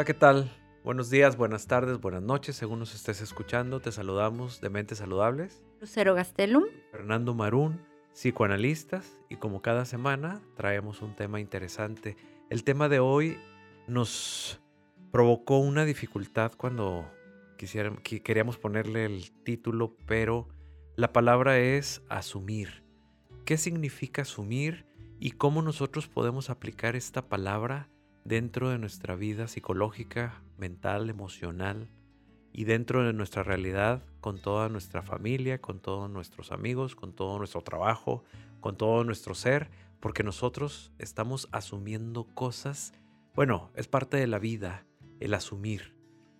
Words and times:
Hola, 0.00 0.06
¿qué 0.06 0.14
tal? 0.14 0.50
Buenos 0.82 1.10
días, 1.10 1.36
buenas 1.36 1.66
tardes, 1.66 2.00
buenas 2.00 2.22
noches, 2.22 2.56
según 2.56 2.78
nos 2.78 2.94
estés 2.94 3.20
escuchando. 3.20 3.80
Te 3.80 3.92
saludamos 3.92 4.62
de 4.62 4.70
Mentes 4.70 4.96
Saludables. 4.96 5.62
Lucero 5.78 6.14
Gastelum. 6.14 6.64
Fernando 6.90 7.34
Marún, 7.34 7.82
psicoanalistas, 8.14 9.18
y 9.28 9.36
como 9.36 9.60
cada 9.60 9.84
semana 9.84 10.40
traemos 10.56 11.02
un 11.02 11.14
tema 11.14 11.38
interesante. 11.38 12.16
El 12.48 12.64
tema 12.64 12.88
de 12.88 12.98
hoy 12.98 13.36
nos 13.88 14.58
provocó 15.12 15.58
una 15.58 15.84
dificultad 15.84 16.52
cuando 16.56 17.06
queríamos 17.58 18.56
ponerle 18.56 19.04
el 19.04 19.30
título, 19.44 19.98
pero 20.06 20.48
la 20.96 21.12
palabra 21.12 21.58
es 21.58 22.00
asumir. 22.08 22.84
¿Qué 23.44 23.58
significa 23.58 24.22
asumir 24.22 24.86
y 25.18 25.32
cómo 25.32 25.60
nosotros 25.60 26.08
podemos 26.08 26.48
aplicar 26.48 26.96
esta 26.96 27.28
palabra 27.28 27.90
dentro 28.24 28.70
de 28.70 28.78
nuestra 28.78 29.16
vida 29.16 29.48
psicológica, 29.48 30.42
mental, 30.58 31.10
emocional 31.10 31.88
y 32.52 32.64
dentro 32.64 33.04
de 33.04 33.12
nuestra 33.12 33.42
realidad 33.42 34.02
con 34.20 34.38
toda 34.38 34.68
nuestra 34.68 35.02
familia, 35.02 35.60
con 35.60 35.80
todos 35.80 36.10
nuestros 36.10 36.52
amigos, 36.52 36.94
con 36.94 37.12
todo 37.12 37.38
nuestro 37.38 37.62
trabajo, 37.62 38.24
con 38.60 38.76
todo 38.76 39.04
nuestro 39.04 39.34
ser, 39.34 39.70
porque 40.00 40.22
nosotros 40.22 40.92
estamos 40.98 41.48
asumiendo 41.52 42.24
cosas, 42.34 42.92
bueno, 43.34 43.70
es 43.74 43.88
parte 43.88 44.16
de 44.16 44.26
la 44.26 44.38
vida 44.38 44.86
el 45.20 45.34
asumir, 45.34 45.94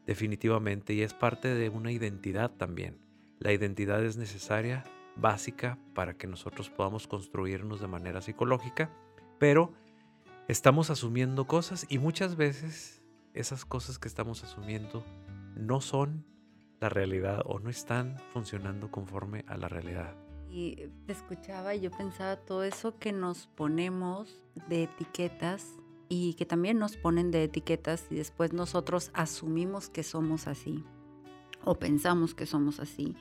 definitivamente, 0.07 0.95
y 0.95 1.03
es 1.03 1.15
parte 1.15 1.55
de 1.55 1.69
una 1.69 1.93
identidad 1.93 2.51
también. 2.51 2.99
La 3.39 3.53
identidad 3.53 4.05
es 4.05 4.17
necesaria, 4.17 4.85
básica, 5.17 5.79
para 5.95 6.15
que 6.15 6.27
nosotros 6.27 6.71
podamos 6.71 7.07
construirnos 7.07 7.81
de 7.81 7.87
manera 7.87 8.23
psicológica, 8.23 8.91
pero 9.39 9.73
estamos 10.51 10.91
asumiendo 10.91 11.47
cosas 11.47 11.87
y 11.89 11.99
muchas 11.99 12.35
veces 12.37 13.03
esas 13.35 13.65
cosas 13.65 14.01
que 14.01 14.09
estamos 14.09 14.43
asumiendo 14.43 15.05
no 15.55 15.81
son 15.81 16.25
la 16.81 16.89
realidad 16.89 17.43
o 17.45 17.61
no 17.61 17.71
están 17.71 18.17
funcionando 18.33 18.91
conforme 18.91 19.45
a 19.47 19.57
la 19.57 19.69
realidad. 19.69 20.17
Y 20.49 20.89
te 21.07 21.13
escuchaba 21.13 21.77
y 21.77 21.83
yo 21.83 21.93
pensaba 21.93 22.37
todo 22.37 22.65
eso 22.65 22.99
que 22.99 23.13
nos 23.13 23.47
ponemos 23.47 24.41
de 24.69 24.85
etiquetas 24.85 25.65
y 26.09 26.35
que 26.35 26.47
también 26.47 26.81
nos 26.81 26.97
ponen 26.97 27.31
de 27.31 27.45
etiquetas 27.45 28.07
y 28.11 28.17
después 28.17 28.53
nosotros 28.53 29.13
asumimos 29.15 29.89
que 29.89 30.03
somos 30.03 30.49
así 30.49 30.85
o 31.65 31.77
pensamos 31.77 32.35
que 32.35 32.47
somos 32.47 32.81
así 32.81 33.15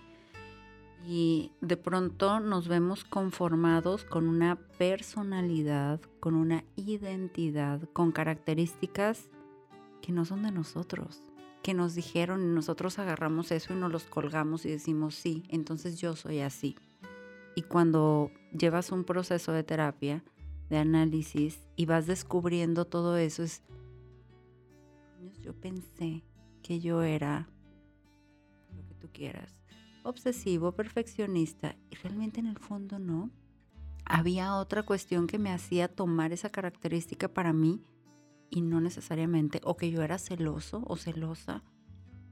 y 1.05 1.51
de 1.61 1.77
pronto 1.77 2.39
nos 2.39 2.67
vemos 2.67 3.03
conformados 3.03 4.03
con 4.03 4.27
una 4.27 4.57
personalidad, 4.77 6.01
con 6.19 6.35
una 6.35 6.63
identidad, 6.75 7.81
con 7.93 8.11
características 8.11 9.29
que 10.01 10.11
no 10.11 10.25
son 10.25 10.43
de 10.43 10.51
nosotros, 10.51 11.21
que 11.63 11.73
nos 11.73 11.95
dijeron 11.95 12.43
y 12.43 12.47
nosotros 12.53 12.99
agarramos 12.99 13.51
eso 13.51 13.73
y 13.73 13.77
nos 13.77 13.91
los 13.91 14.03
colgamos 14.03 14.65
y 14.65 14.69
decimos, 14.69 15.15
sí, 15.15 15.43
entonces 15.49 15.99
yo 15.99 16.15
soy 16.15 16.39
así. 16.41 16.75
Y 17.55 17.63
cuando 17.63 18.31
llevas 18.57 18.91
un 18.91 19.03
proceso 19.03 19.51
de 19.51 19.63
terapia, 19.63 20.23
de 20.69 20.77
análisis 20.77 21.59
y 21.75 21.85
vas 21.85 22.05
descubriendo 22.07 22.85
todo 22.85 23.17
eso, 23.17 23.43
es, 23.43 23.63
yo 25.41 25.53
pensé 25.53 26.23
que 26.61 26.79
yo 26.79 27.01
era 27.01 27.49
lo 28.75 28.85
que 28.85 28.93
tú 28.95 29.09
quieras 29.11 29.58
obsesivo, 30.09 30.73
perfeccionista, 30.73 31.75
y 31.89 31.95
realmente 31.95 32.39
en 32.39 32.47
el 32.47 32.57
fondo 32.57 32.99
no. 32.99 33.29
Había 34.05 34.55
otra 34.55 34.83
cuestión 34.83 35.27
que 35.27 35.39
me 35.39 35.51
hacía 35.51 35.87
tomar 35.87 36.33
esa 36.33 36.49
característica 36.49 37.27
para 37.27 37.53
mí 37.53 37.81
y 38.49 38.61
no 38.61 38.81
necesariamente, 38.81 39.61
o 39.63 39.77
que 39.77 39.91
yo 39.91 40.01
era 40.01 40.17
celoso 40.17 40.83
o 40.87 40.95
celosa 40.95 41.63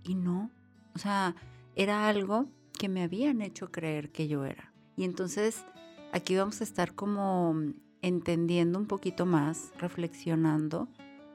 y 0.04 0.16
no. 0.16 0.52
O 0.96 1.00
sea, 1.00 1.36
era 1.76 2.08
algo 2.08 2.48
que 2.80 2.90
me 2.90 3.04
habían 3.04 3.42
hecho 3.42 3.72
creer 3.72 4.12
que 4.12 4.28
yo 4.28 4.46
era. 4.46 4.74
Y 4.96 5.04
entonces 5.04 5.64
aquí 6.12 6.36
vamos 6.36 6.62
a 6.62 6.64
estar 6.64 6.96
como 6.96 7.56
entendiendo 8.02 8.80
un 8.80 8.88
poquito 8.88 9.26
más, 9.26 9.72
reflexionando 9.78 10.88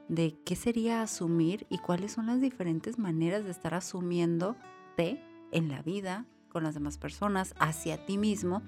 de 0.09 0.37
qué 0.43 0.55
sería 0.55 1.01
asumir 1.01 1.65
y 1.69 1.77
cuáles 1.77 2.11
son 2.11 2.27
las 2.27 2.41
diferentes 2.41 2.99
maneras 2.99 3.43
de 3.45 3.51
estar 3.51 3.73
asumiendo 3.73 4.51
asumiéndote 4.51 5.21
en 5.51 5.69
la 5.69 5.81
vida, 5.81 6.25
con 6.53 6.63
las 6.63 6.75
demás 6.75 6.97
personas, 6.97 7.53
hacia 7.59 8.05
ti 8.05 8.17
mismo, 8.17 8.61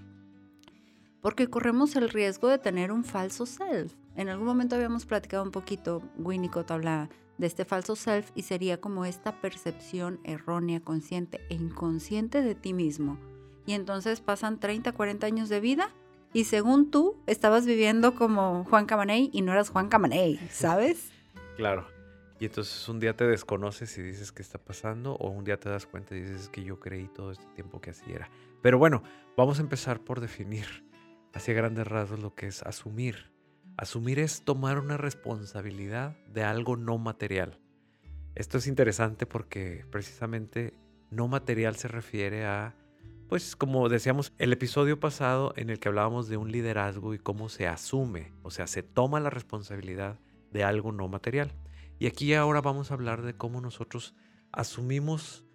porque 1.22 1.48
corremos 1.48 1.96
el 1.96 2.10
riesgo 2.10 2.50
de 2.50 2.58
tener 2.58 2.92
un 2.92 3.06
falso 3.06 3.46
self. 3.46 3.94
En 4.16 4.28
algún 4.28 4.48
momento 4.48 4.76
habíamos 4.76 5.06
platicado 5.06 5.44
un 5.44 5.52
poquito, 5.52 6.02
Winnicott 6.18 6.72
habla 6.72 7.10
de 7.38 7.48
este 7.48 7.66
falso 7.66 7.96
self 7.96 8.32
y 8.36 8.44
sería 8.44 8.80
como 8.82 9.06
esta 9.06 9.40
percepción 9.42 10.20
errónea, 10.24 10.82
consciente 10.82 11.42
e 11.50 11.56
inconsciente 11.56 12.42
de 12.42 12.56
ti 12.56 12.74
mismo. 12.74 13.18
Y 13.66 13.74
entonces 13.74 14.22
pasan 14.22 14.60
30, 14.60 14.92
40 14.92 15.26
años 15.26 15.50
de 15.50 15.60
vida 15.60 15.90
y 16.34 16.46
según 16.46 16.92
tú 16.92 17.16
estabas 17.28 17.66
viviendo 17.66 18.16
como 18.16 18.66
Juan 18.66 18.86
Camaney 18.86 19.30
y 19.34 19.42
no 19.42 19.52
eras 19.52 19.70
Juan 19.70 19.90
Camaney, 19.90 20.40
¿sabes? 20.52 21.12
Claro. 21.56 21.95
Y 22.40 22.46
entonces 22.46 22.88
un 22.90 23.00
día 23.00 23.16
te 23.16 23.26
desconoces 23.26 23.98
y 23.98 24.02
dices 24.02 24.32
qué 24.32 24.42
está 24.42 24.58
pasando, 24.58 25.16
o 25.16 25.30
un 25.30 25.46
día 25.46 25.60
te 25.60 25.70
das 25.70 25.86
cuenta 25.86 26.16
y 26.16 26.22
dices 26.22 26.50
que 26.50 26.64
yo 26.64 26.80
creí 26.80 27.08
todo 27.08 27.32
este 27.32 27.46
tiempo 27.56 27.80
que 27.80 27.92
así 27.92 28.12
era. 28.12 28.30
Pero 28.62 28.78
bueno, 28.78 29.04
vamos 29.38 29.60
a 29.60 29.62
empezar 29.62 30.02
por 30.02 30.20
definir 30.20 30.66
hacia 31.34 31.54
grandes 31.54 31.88
rasgos 31.88 32.20
lo 32.20 32.36
que 32.36 32.48
es 32.48 32.64
asumir. 32.64 33.32
Asumir 33.78 34.20
es 34.20 34.44
tomar 34.44 34.80
una 34.80 34.98
responsabilidad 34.98 36.18
de 36.28 36.44
algo 36.44 36.78
no 36.78 36.98
material. 36.98 37.60
Esto 38.36 38.58
es 38.58 38.68
interesante 38.68 39.26
porque 39.26 39.86
precisamente 39.92 40.74
no 41.10 41.28
material 41.28 41.76
se 41.76 41.88
refiere 41.88 42.46
a, 42.46 42.76
pues 43.30 43.56
como 43.56 43.88
decíamos, 43.88 44.34
el 44.38 44.52
episodio 44.52 45.00
pasado 45.00 45.54
en 45.56 45.70
el 45.70 45.80
que 45.80 45.88
hablábamos 45.88 46.28
de 46.28 46.38
un 46.38 46.52
liderazgo 46.52 47.14
y 47.14 47.20
cómo 47.20 47.48
se 47.48 47.68
asume, 47.68 48.34
o 48.44 48.52
sea, 48.52 48.68
se 48.68 48.84
toma 48.84 49.20
la 49.20 49.30
responsabilidad 49.30 50.20
de 50.52 50.64
algo 50.64 50.92
no 50.92 51.08
material. 51.08 51.54
Y 52.00 52.08
aquí 52.08 52.34
ahora 52.34 52.62
vamos 52.62 52.92
a 52.92 52.96
hablar 52.96 53.22
de 53.22 53.36
cómo 53.36 53.62
nosotros 53.62 54.16
asumimos 54.52 55.46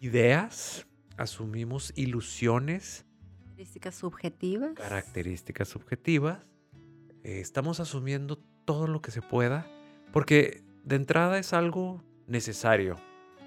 ideas, 0.00 0.86
asumimos 1.16 1.92
ilusiones. 1.96 3.06
Características 3.40 3.94
subjetivas. 3.94 4.74
Características 4.74 5.68
subjetivas. 5.68 6.38
Eh, 7.22 7.40
estamos 7.40 7.78
asumiendo 7.80 8.36
todo 8.64 8.86
lo 8.86 9.00
que 9.00 9.10
se 9.10 9.22
pueda 9.22 9.66
porque 10.12 10.62
de 10.84 10.96
entrada 10.96 11.38
es 11.38 11.52
algo 11.52 12.04
necesario. 12.26 12.96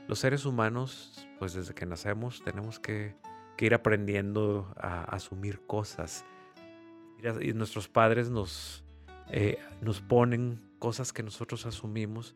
Los 0.08 0.20
seres 0.20 0.46
humanos, 0.46 1.28
pues 1.40 1.54
desde 1.54 1.74
que 1.74 1.86
nacemos 1.86 2.44
tenemos 2.44 2.80
que, 2.80 3.16
ir 3.60 3.74
aprendiendo 3.74 4.74
a, 4.76 5.04
asumir 5.04 5.62
cosas. 5.66 6.26
Y 7.42 7.54
nuestros 7.54 7.88
padres 7.88 8.30
nos, 8.30 8.84
eh, 9.30 9.58
nos 9.82 10.02
ponen 10.02 10.60
cosas 10.80 11.14
que 11.14 11.24
nosotros 11.24 11.66
asumimos. 11.66 12.36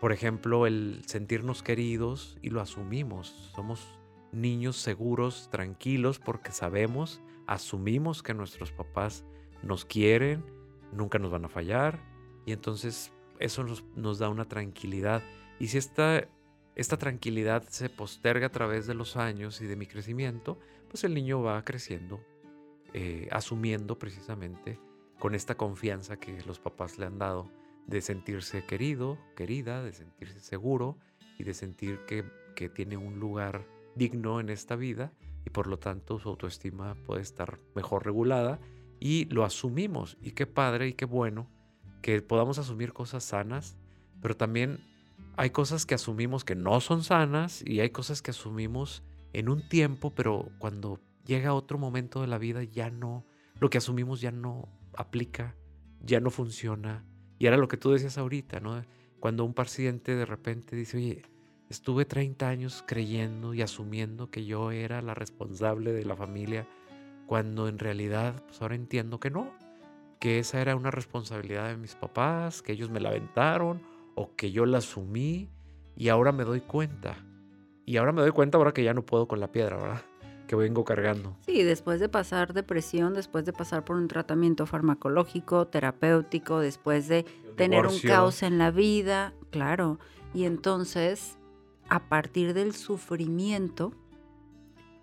Por 0.00 0.12
ejemplo, 0.12 0.66
el 0.66 1.02
sentirnos 1.06 1.62
queridos 1.62 2.38
y 2.42 2.50
lo 2.50 2.60
asumimos. 2.60 3.52
Somos 3.54 4.00
niños 4.32 4.76
seguros, 4.76 5.48
tranquilos, 5.50 6.18
porque 6.18 6.52
sabemos, 6.52 7.20
asumimos 7.46 8.22
que 8.22 8.34
nuestros 8.34 8.72
papás 8.72 9.24
nos 9.62 9.84
quieren, 9.84 10.44
nunca 10.92 11.18
nos 11.18 11.30
van 11.30 11.44
a 11.44 11.48
fallar. 11.48 12.02
Y 12.46 12.52
entonces 12.52 13.12
eso 13.38 13.64
nos, 13.64 14.18
da 14.18 14.28
una 14.28 14.46
tranquilidad. 14.46 15.22
Y 15.58 15.68
si 15.68 15.78
esta, 15.78 16.26
esta 16.74 16.96
tranquilidad 16.96 17.62
se 17.68 17.88
posterga 17.88 18.46
a 18.46 18.52
través 18.52 18.86
de 18.86 18.94
los 18.94 19.16
años 19.16 19.60
y 19.60 19.66
de 19.66 19.76
mi 19.76 19.86
crecimiento, 19.86 20.58
pues 20.88 21.04
el 21.04 21.14
niño 21.14 21.42
va 21.42 21.64
creciendo, 21.64 22.20
eh, 22.92 23.28
asumiendo 23.30 23.98
precisamente 23.98 24.80
con 25.18 25.34
esta 25.34 25.56
confianza 25.56 26.18
que 26.18 26.42
los 26.42 26.58
papás 26.58 26.98
le 26.98 27.06
han 27.06 27.18
dado 27.18 27.48
de 27.86 28.00
sentirse 28.00 28.64
querido, 28.64 29.18
querida, 29.36 29.82
de 29.82 29.92
sentirse 29.92 30.40
seguro 30.40 30.98
y 31.38 31.44
de 31.44 31.54
sentir 31.54 32.00
que, 32.06 32.24
tiene 32.76 32.96
un 32.96 33.18
lugar 33.18 33.66
digno 33.96 34.38
en 34.38 34.48
esta 34.48 34.76
vida 34.76 35.12
y 35.44 35.50
por 35.50 35.66
lo 35.66 35.80
tanto 35.80 36.20
su 36.20 36.28
autoestima 36.28 36.94
puede 37.06 37.20
estar 37.20 37.58
mejor 37.74 38.04
regulada 38.04 38.60
y 39.00 39.24
lo 39.30 39.44
asumimos. 39.44 40.16
Y 40.22 40.30
qué 40.30 40.46
padre 40.46 40.86
y 40.86 40.92
qué 40.92 41.04
bueno 41.04 41.50
que 42.02 42.22
podamos 42.22 42.58
asumir 42.58 42.92
cosas 42.92 43.24
sanas, 43.24 43.76
pero 44.20 44.36
también 44.36 44.78
hay 45.36 45.50
cosas 45.50 45.86
que 45.86 45.96
asumimos 45.96 46.44
que 46.44 46.54
no 46.54 46.80
son 46.80 47.02
sanas 47.02 47.64
y 47.66 47.80
hay 47.80 47.90
cosas 47.90 48.22
que 48.22 48.30
asumimos 48.30 49.02
en 49.32 49.48
un 49.48 49.68
tiempo, 49.68 50.14
pero 50.14 50.52
cuando 50.60 51.00
llega 51.24 51.54
otro 51.54 51.78
momento 51.78 52.20
de 52.20 52.28
la 52.28 52.38
vida 52.38 52.62
ya 52.62 52.90
no, 52.90 53.24
lo 53.58 53.70
que 53.70 53.78
asumimos 53.78 54.20
ya 54.20 54.30
no 54.30 54.68
aplica, 54.96 55.56
ya 56.00 56.20
no 56.20 56.30
funciona, 56.30 57.04
y 57.42 57.46
era 57.48 57.56
lo 57.56 57.66
que 57.66 57.76
tú 57.76 57.90
decías 57.90 58.18
ahorita, 58.18 58.60
¿no? 58.60 58.84
Cuando 59.18 59.44
un 59.44 59.52
paciente 59.52 60.14
de 60.14 60.24
repente 60.24 60.76
dice, 60.76 60.98
oye, 60.98 61.22
estuve 61.68 62.04
30 62.04 62.48
años 62.48 62.84
creyendo 62.86 63.52
y 63.52 63.62
asumiendo 63.62 64.30
que 64.30 64.44
yo 64.44 64.70
era 64.70 65.02
la 65.02 65.12
responsable 65.12 65.92
de 65.92 66.04
la 66.04 66.14
familia, 66.14 66.68
cuando 67.26 67.66
en 67.66 67.80
realidad, 67.80 68.44
pues 68.46 68.62
ahora 68.62 68.76
entiendo 68.76 69.18
que 69.18 69.30
no, 69.30 69.50
que 70.20 70.38
esa 70.38 70.60
era 70.60 70.76
una 70.76 70.92
responsabilidad 70.92 71.66
de 71.66 71.76
mis 71.76 71.96
papás, 71.96 72.62
que 72.62 72.74
ellos 72.74 72.90
me 72.90 73.00
la 73.00 73.08
aventaron, 73.08 73.82
o 74.14 74.36
que 74.36 74.52
yo 74.52 74.64
la 74.64 74.78
asumí 74.78 75.50
y 75.96 76.10
ahora 76.10 76.30
me 76.30 76.44
doy 76.44 76.60
cuenta. 76.60 77.16
Y 77.84 77.96
ahora 77.96 78.12
me 78.12 78.22
doy 78.22 78.30
cuenta 78.30 78.58
ahora 78.58 78.70
que 78.70 78.84
ya 78.84 78.94
no 78.94 79.04
puedo 79.04 79.26
con 79.26 79.40
la 79.40 79.50
piedra, 79.50 79.78
¿verdad? 79.78 80.02
Que 80.46 80.56
vengo 80.56 80.84
cargando. 80.84 81.36
Sí, 81.46 81.62
después 81.62 82.00
de 82.00 82.08
pasar 82.08 82.52
depresión, 82.52 83.14
después 83.14 83.44
de 83.44 83.52
pasar 83.52 83.84
por 83.84 83.96
un 83.96 84.08
tratamiento 84.08 84.66
farmacológico, 84.66 85.66
terapéutico, 85.66 86.60
después 86.60 87.08
de 87.08 87.24
tener 87.56 87.86
un 87.86 87.98
caos 88.00 88.42
en 88.42 88.58
la 88.58 88.70
vida, 88.70 89.32
claro. 89.50 89.98
Y 90.34 90.44
entonces, 90.44 91.38
a 91.88 92.08
partir 92.08 92.54
del 92.54 92.74
sufrimiento, 92.74 93.92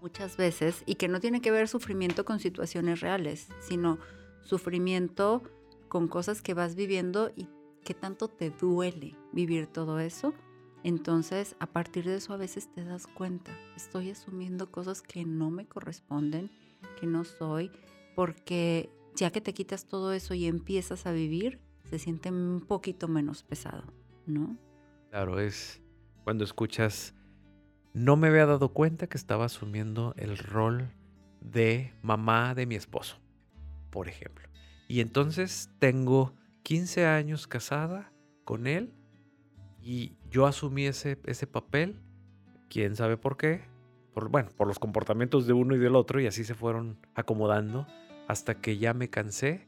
muchas 0.02 0.38
veces, 0.38 0.84
y 0.86 0.96
que 0.96 1.08
no 1.08 1.20
tiene 1.20 1.42
que 1.42 1.52
ver 1.52 1.68
sufrimiento 1.68 2.26
con 2.26 2.40
situaciones 2.40 3.02
reales, 3.02 3.48
sino 3.60 4.00
sufrimiento 4.42 5.44
con 5.88 6.08
cosas 6.08 6.42
que 6.42 6.54
vas 6.54 6.76
viviendo 6.76 7.32
y 7.36 7.48
que 7.84 7.94
tanto 7.94 8.28
te 8.28 8.50
duele 8.50 9.16
vivir 9.32 9.68
todo 9.68 10.00
eso. 10.00 10.34
Entonces, 10.84 11.56
a 11.60 11.68
partir 11.68 12.06
de 12.06 12.16
eso 12.16 12.34
a 12.34 12.38
veces 12.38 12.72
te 12.74 12.84
das 12.84 13.06
cuenta, 13.08 13.52
estoy 13.76 14.12
asumiendo 14.12 14.72
cosas 14.72 15.02
que 15.02 15.26
no 15.26 15.50
me 15.50 15.68
corresponden, 15.68 16.50
que 17.00 17.06
no 17.06 17.26
soy, 17.26 17.72
porque 18.16 18.90
ya 19.16 19.32
que 19.32 19.42
te 19.42 19.54
quitas 19.54 19.86
todo 19.86 20.14
eso 20.14 20.34
y 20.34 20.46
empiezas 20.46 21.06
a 21.06 21.12
vivir, 21.12 21.60
se 21.90 22.00
siente 22.00 22.32
un 22.32 22.64
poquito 22.66 23.08
menos 23.08 23.44
pesado, 23.44 23.94
¿no? 24.26 24.58
Claro, 25.10 25.40
es 25.40 25.82
cuando 26.24 26.44
escuchas, 26.44 27.14
no 27.94 28.16
me 28.16 28.28
había 28.28 28.46
dado 28.46 28.70
cuenta 28.70 29.08
que 29.08 29.18
estaba 29.18 29.46
asumiendo 29.46 30.14
el 30.18 30.38
rol 30.38 30.94
de 31.42 31.94
mamá 32.02 32.56
de 32.56 32.66
mi 32.66 32.76
esposo, 32.76 33.18
por 33.90 34.08
ejemplo. 34.08 34.48
Y 34.88 35.02
entonces 35.02 35.70
tengo 35.80 36.34
15 36.64 37.06
años 37.06 37.48
casada 37.48 38.14
con 38.46 38.68
él 38.68 38.94
y 39.82 40.18
yo 40.30 40.46
asumí 40.46 40.86
ese, 40.86 41.18
ese 41.26 41.48
papel, 41.48 42.00
quién 42.70 42.96
sabe 42.96 43.18
por 43.18 43.38
qué, 43.38 43.62
por, 44.14 44.30
bueno, 44.30 44.50
por 44.56 44.68
los 44.68 44.80
comportamientos 44.80 45.48
de 45.48 45.54
uno 45.54 45.76
y 45.76 45.80
del 45.80 45.96
otro 45.96 46.20
y 46.20 46.28
así 46.28 46.44
se 46.44 46.56
fueron 46.56 46.98
acomodando 47.16 47.88
hasta 48.28 48.56
que 48.56 48.78
ya 48.78 48.94
me 48.94 49.10
cansé, 49.10 49.68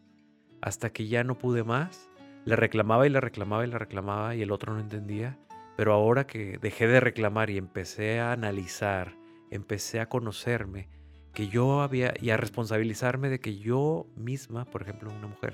hasta 0.62 0.92
que 0.92 1.08
ya 1.08 1.24
no 1.24 1.38
pude 1.38 1.64
más 1.64 2.12
le 2.46 2.56
reclamaba 2.56 3.06
y 3.06 3.10
le 3.10 3.22
reclamaba 3.22 3.64
y 3.64 3.68
le 3.70 3.78
reclamaba 3.78 4.36
y 4.36 4.42
el 4.42 4.52
otro 4.52 4.74
no 4.74 4.80
entendía. 4.80 5.38
Pero 5.78 5.94
ahora 5.94 6.28
que 6.28 6.58
dejé 6.62 6.88
de 6.88 7.00
reclamar 7.00 7.50
y 7.50 7.58
empecé 7.58 8.20
a 8.20 8.32
analizar, 8.32 9.16
empecé 9.52 10.00
a 10.00 10.10
conocerme, 10.10 10.90
que 11.34 11.48
yo 11.48 11.82
había 11.82 12.14
y 12.20 12.32
a 12.32 12.38
responsabilizarme 12.38 13.30
de 13.30 13.40
que 13.40 13.58
yo 13.58 14.08
misma, 14.16 14.66
por 14.66 14.82
ejemplo, 14.82 15.12
una 15.12 15.28
mujer, 15.28 15.54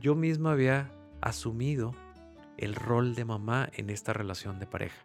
yo 0.00 0.14
misma 0.14 0.52
había 0.52 0.90
asumido 1.22 1.94
el 2.58 2.74
rol 2.74 3.14
de 3.14 3.24
mamá 3.24 3.68
en 3.74 3.90
esta 3.90 4.12
relación 4.12 4.58
de 4.58 4.66
pareja. 4.66 5.04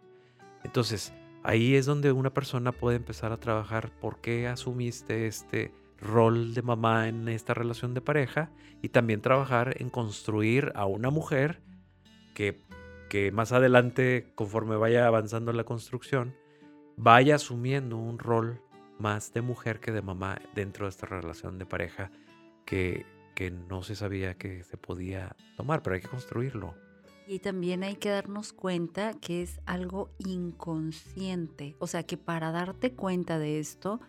Entonces, 0.64 1.12
ahí 1.42 1.74
es 1.74 1.86
donde 1.86 2.12
una 2.12 2.32
persona 2.32 2.72
puede 2.72 2.96
empezar 2.96 3.32
a 3.32 3.40
trabajar 3.40 3.90
por 4.00 4.20
qué 4.20 4.48
asumiste 4.48 5.26
este 5.26 5.72
rol 5.98 6.54
de 6.54 6.62
mamá 6.62 7.08
en 7.08 7.28
esta 7.28 7.54
relación 7.54 7.94
de 7.94 8.00
pareja 8.00 8.50
y 8.82 8.88
también 8.88 9.20
trabajar 9.20 9.74
en 9.80 9.90
construir 9.90 10.72
a 10.74 10.86
una 10.86 11.10
mujer 11.10 11.60
que, 12.34 12.62
que 13.08 13.32
más 13.32 13.52
adelante, 13.52 14.32
conforme 14.34 14.76
vaya 14.76 15.06
avanzando 15.06 15.52
la 15.52 15.64
construcción, 15.64 16.34
vaya 16.96 17.34
asumiendo 17.34 17.96
un 17.96 18.18
rol 18.18 18.62
más 18.98 19.32
de 19.32 19.42
mujer 19.42 19.80
que 19.80 19.92
de 19.92 20.02
mamá 20.02 20.40
dentro 20.54 20.86
de 20.86 20.90
esta 20.90 21.06
relación 21.06 21.58
de 21.58 21.66
pareja 21.66 22.10
que, 22.64 23.06
que 23.34 23.50
no 23.50 23.82
se 23.82 23.96
sabía 23.96 24.34
que 24.34 24.64
se 24.64 24.76
podía 24.76 25.36
tomar, 25.56 25.82
pero 25.82 25.94
hay 25.94 26.02
que 26.02 26.08
construirlo. 26.08 26.74
Y 27.26 27.38
también 27.38 27.82
hay 27.82 27.96
que 27.96 28.10
darnos 28.10 28.52
cuenta 28.52 29.14
que 29.14 29.42
es 29.42 29.60
algo 29.66 30.10
inconsciente, 30.18 31.76
o 31.78 31.86
sea 31.86 32.02
que 32.02 32.16
para 32.16 32.50
darte 32.50 32.92
cuenta 32.92 33.38
de 33.38 33.60
esto, 33.60 34.00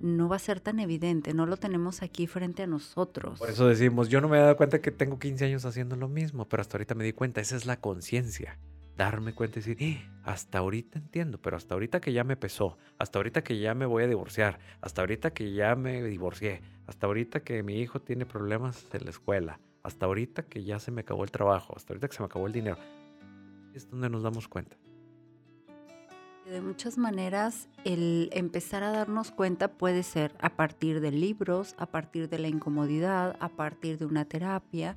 no 0.00 0.28
va 0.28 0.36
a 0.36 0.40
ser 0.40 0.60
tan 0.60 0.78
evidente, 0.80 1.34
no 1.34 1.46
lo 1.46 1.56
tenemos 1.56 2.02
aquí 2.02 2.26
frente 2.26 2.62
a 2.62 2.66
nosotros. 2.66 3.38
Por 3.38 3.50
eso 3.50 3.66
decimos, 3.66 4.08
yo 4.08 4.20
no 4.20 4.28
me 4.28 4.38
he 4.38 4.40
dado 4.40 4.56
cuenta 4.56 4.80
que 4.80 4.90
tengo 4.90 5.18
15 5.18 5.44
años 5.46 5.64
haciendo 5.64 5.96
lo 5.96 6.08
mismo, 6.08 6.48
pero 6.48 6.60
hasta 6.60 6.76
ahorita 6.76 6.94
me 6.94 7.04
di 7.04 7.12
cuenta, 7.12 7.40
esa 7.40 7.56
es 7.56 7.66
la 7.66 7.80
conciencia. 7.80 8.58
Darme 8.96 9.34
cuenta 9.34 9.58
y 9.58 9.62
decir, 9.62 9.76
eh, 9.82 10.08
hasta 10.24 10.58
ahorita 10.58 10.98
entiendo, 10.98 11.38
pero 11.40 11.56
hasta 11.56 11.74
ahorita 11.74 12.00
que 12.00 12.12
ya 12.12 12.24
me 12.24 12.36
pesó, 12.36 12.78
hasta 12.98 13.18
ahorita 13.18 13.44
que 13.44 13.58
ya 13.58 13.74
me 13.74 13.84
voy 13.84 14.04
a 14.04 14.06
divorciar, 14.06 14.58
hasta 14.80 15.02
ahorita 15.02 15.32
que 15.32 15.52
ya 15.52 15.74
me 15.76 16.02
divorcié, 16.02 16.62
hasta 16.86 17.06
ahorita 17.06 17.40
que 17.40 17.62
mi 17.62 17.78
hijo 17.78 18.00
tiene 18.00 18.24
problemas 18.24 18.86
en 18.94 19.04
la 19.04 19.10
escuela, 19.10 19.60
hasta 19.86 20.06
ahorita 20.06 20.42
que 20.42 20.64
ya 20.64 20.80
se 20.80 20.90
me 20.90 21.02
acabó 21.02 21.22
el 21.22 21.30
trabajo, 21.30 21.74
hasta 21.76 21.92
ahorita 21.92 22.08
que 22.08 22.16
se 22.16 22.22
me 22.22 22.26
acabó 22.26 22.46
el 22.48 22.52
dinero. 22.52 22.76
Es 23.72 23.88
donde 23.88 24.10
nos 24.10 24.22
damos 24.22 24.48
cuenta. 24.48 24.76
De 26.44 26.60
muchas 26.60 26.98
maneras, 26.98 27.68
el 27.84 28.28
empezar 28.32 28.82
a 28.82 28.90
darnos 28.90 29.30
cuenta 29.30 29.68
puede 29.68 30.02
ser 30.02 30.34
a 30.40 30.56
partir 30.56 31.00
de 31.00 31.12
libros, 31.12 31.74
a 31.78 31.86
partir 31.86 32.28
de 32.28 32.38
la 32.38 32.48
incomodidad, 32.48 33.36
a 33.40 33.48
partir 33.48 33.98
de 33.98 34.06
una 34.06 34.24
terapia, 34.24 34.96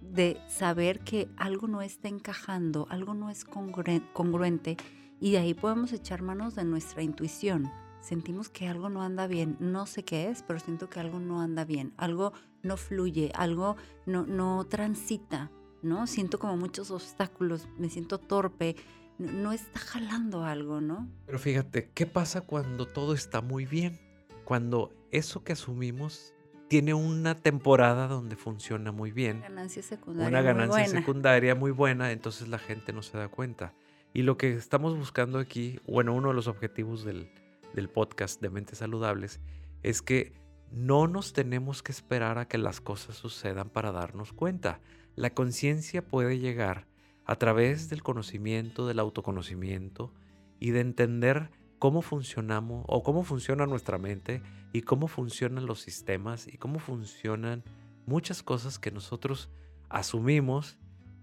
de 0.00 0.38
saber 0.48 1.00
que 1.00 1.28
algo 1.36 1.68
no 1.68 1.82
está 1.82 2.08
encajando, 2.08 2.86
algo 2.90 3.14
no 3.14 3.30
es 3.30 3.44
congruente 3.44 4.76
y 5.20 5.32
de 5.32 5.38
ahí 5.38 5.54
podemos 5.54 5.92
echar 5.92 6.22
manos 6.22 6.54
de 6.54 6.64
nuestra 6.64 7.02
intuición. 7.02 7.70
Sentimos 8.00 8.48
que 8.48 8.66
algo 8.66 8.88
no 8.88 9.02
anda 9.02 9.26
bien, 9.26 9.56
no 9.60 9.86
sé 9.86 10.04
qué 10.04 10.28
es, 10.28 10.42
pero 10.42 10.58
siento 10.58 10.90
que 10.90 11.00
algo 11.00 11.20
no 11.20 11.40
anda 11.40 11.64
bien, 11.64 11.92
algo 11.96 12.32
no 12.62 12.76
fluye, 12.76 13.32
algo 13.34 13.76
no, 14.06 14.26
no 14.26 14.64
transita, 14.68 15.50
¿no? 15.82 16.06
Siento 16.06 16.38
como 16.38 16.56
muchos 16.56 16.90
obstáculos, 16.90 17.68
me 17.78 17.88
siento 17.88 18.18
torpe, 18.18 18.76
no 19.18 19.52
está 19.52 19.78
jalando 19.78 20.44
algo, 20.44 20.80
¿no? 20.80 21.08
Pero 21.26 21.38
fíjate, 21.38 21.90
¿qué 21.94 22.06
pasa 22.06 22.40
cuando 22.40 22.86
todo 22.86 23.14
está 23.14 23.40
muy 23.40 23.66
bien? 23.66 24.00
Cuando 24.44 24.92
eso 25.10 25.44
que 25.44 25.52
asumimos 25.52 26.34
tiene 26.68 26.94
una 26.94 27.34
temporada 27.34 28.08
donde 28.08 28.34
funciona 28.34 28.92
muy 28.92 29.12
bien. 29.12 29.42
Ganancia 29.42 29.82
secundaria. 29.82 30.28
Una 30.28 30.40
ganancia 30.40 30.86
secundaria 30.86 31.54
muy 31.54 31.70
buena, 31.70 32.12
entonces 32.12 32.48
la 32.48 32.58
gente 32.58 32.92
no 32.92 33.02
se 33.02 33.18
da 33.18 33.28
cuenta. 33.28 33.74
Y 34.14 34.22
lo 34.22 34.36
que 34.36 34.54
estamos 34.54 34.96
buscando 34.96 35.38
aquí, 35.38 35.80
bueno, 35.86 36.14
uno 36.14 36.28
de 36.28 36.34
los 36.34 36.48
objetivos 36.48 37.04
del, 37.04 37.30
del 37.74 37.88
podcast 37.88 38.40
de 38.40 38.50
Mentes 38.50 38.78
Saludables 38.78 39.40
es 39.82 40.02
que 40.02 40.32
no 40.72 41.06
nos 41.06 41.32
tenemos 41.32 41.82
que 41.82 41.92
esperar 41.92 42.38
a 42.38 42.48
que 42.48 42.58
las 42.58 42.80
cosas 42.80 43.16
sucedan 43.16 43.68
para 43.68 43.92
darnos 43.92 44.32
cuenta. 44.32 44.80
La 45.16 45.30
conciencia 45.30 46.06
puede 46.06 46.38
llegar 46.38 46.86
a 47.24 47.36
través 47.36 47.88
del 47.90 48.02
conocimiento, 48.02 48.86
del 48.86 48.98
autoconocimiento 48.98 50.12
y 50.58 50.70
de 50.70 50.80
entender 50.80 51.50
cómo 51.78 52.00
funcionamos 52.00 52.84
o 52.88 53.02
cómo 53.02 53.22
funciona 53.22 53.66
nuestra 53.66 53.98
mente 53.98 54.42
y 54.72 54.82
cómo 54.82 55.08
funcionan 55.08 55.66
los 55.66 55.80
sistemas 55.80 56.46
y 56.48 56.56
cómo 56.56 56.78
funcionan 56.78 57.62
muchas 58.06 58.42
cosas 58.42 58.78
que 58.78 58.90
nosotros 58.90 59.50
asumimos 59.88 60.78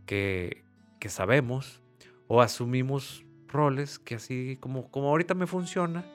que, 0.06 0.64
que 1.00 1.10
sabemos 1.10 1.82
o 2.28 2.42
asumimos 2.42 3.26
roles 3.48 3.98
que 3.98 4.16
así 4.16 4.58
como, 4.60 4.92
como 4.92 5.10
ahorita 5.10 5.34
me 5.34 5.48
funciona, 5.48 6.06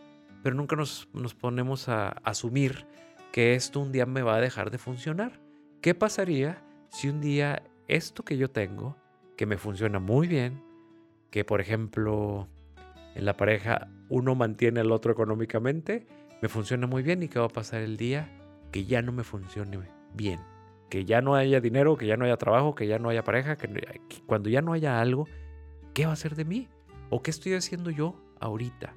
pero 0.42 0.54
nunca 0.54 0.76
nos, 0.76 1.08
nos 1.12 1.34
ponemos 1.34 1.88
a 1.88 2.08
asumir 2.08 2.86
que 3.34 3.56
esto 3.56 3.80
un 3.80 3.90
día 3.90 4.06
me 4.06 4.22
va 4.22 4.36
a 4.36 4.40
dejar 4.40 4.70
de 4.70 4.78
funcionar. 4.78 5.40
¿Qué 5.80 5.92
pasaría 5.92 6.62
si 6.88 7.08
un 7.08 7.20
día 7.20 7.64
esto 7.88 8.24
que 8.24 8.36
yo 8.36 8.48
tengo 8.48 8.96
que 9.36 9.44
me 9.44 9.58
funciona 9.58 9.98
muy 9.98 10.28
bien, 10.28 10.62
que 11.32 11.44
por 11.44 11.60
ejemplo 11.60 12.46
en 13.16 13.24
la 13.24 13.36
pareja 13.36 13.88
uno 14.08 14.36
mantiene 14.36 14.78
al 14.78 14.92
otro 14.92 15.10
económicamente, 15.10 16.06
me 16.42 16.48
funciona 16.48 16.86
muy 16.86 17.02
bien 17.02 17.24
y 17.24 17.28
que 17.28 17.40
va 17.40 17.46
a 17.46 17.48
pasar 17.48 17.80
el 17.80 17.96
día 17.96 18.30
que 18.70 18.84
ya 18.84 19.02
no 19.02 19.10
me 19.10 19.24
funcione 19.24 19.80
bien, 20.14 20.38
que 20.88 21.04
ya 21.04 21.20
no 21.20 21.34
haya 21.34 21.60
dinero, 21.60 21.96
que 21.96 22.06
ya 22.06 22.16
no 22.16 22.26
haya 22.26 22.36
trabajo, 22.36 22.76
que 22.76 22.86
ya 22.86 23.00
no 23.00 23.08
haya 23.08 23.24
pareja, 23.24 23.56
que, 23.56 23.68
cuando 24.26 24.48
ya 24.48 24.62
no 24.62 24.74
haya 24.74 25.00
algo, 25.00 25.26
¿qué 25.92 26.06
va 26.06 26.12
a 26.12 26.16
ser 26.16 26.36
de 26.36 26.44
mí? 26.44 26.68
¿O 27.10 27.20
qué 27.20 27.32
estoy 27.32 27.54
haciendo 27.54 27.90
yo 27.90 28.14
ahorita? 28.38 28.94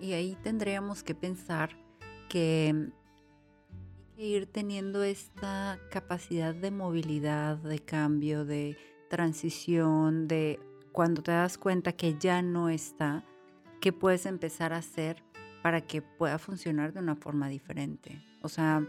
y 0.00 0.14
ahí 0.14 0.36
tendríamos 0.42 1.04
que 1.04 1.14
pensar 1.14 1.76
que 2.28 2.90
ir 4.16 4.46
teniendo 4.46 5.02
esta 5.02 5.78
capacidad 5.90 6.54
de 6.54 6.70
movilidad, 6.70 7.56
de 7.58 7.78
cambio, 7.78 8.44
de 8.44 8.76
transición, 9.08 10.26
de 10.26 10.58
cuando 10.92 11.22
te 11.22 11.32
das 11.32 11.58
cuenta 11.58 11.92
que 11.92 12.16
ya 12.18 12.42
no 12.42 12.68
está, 12.68 13.24
¿qué 13.80 13.92
puedes 13.92 14.26
empezar 14.26 14.72
a 14.72 14.78
hacer 14.78 15.22
para 15.62 15.82
que 15.82 16.00
pueda 16.02 16.38
funcionar 16.38 16.92
de 16.92 17.00
una 17.00 17.16
forma 17.16 17.48
diferente? 17.48 18.22
O 18.42 18.48
sea, 18.48 18.86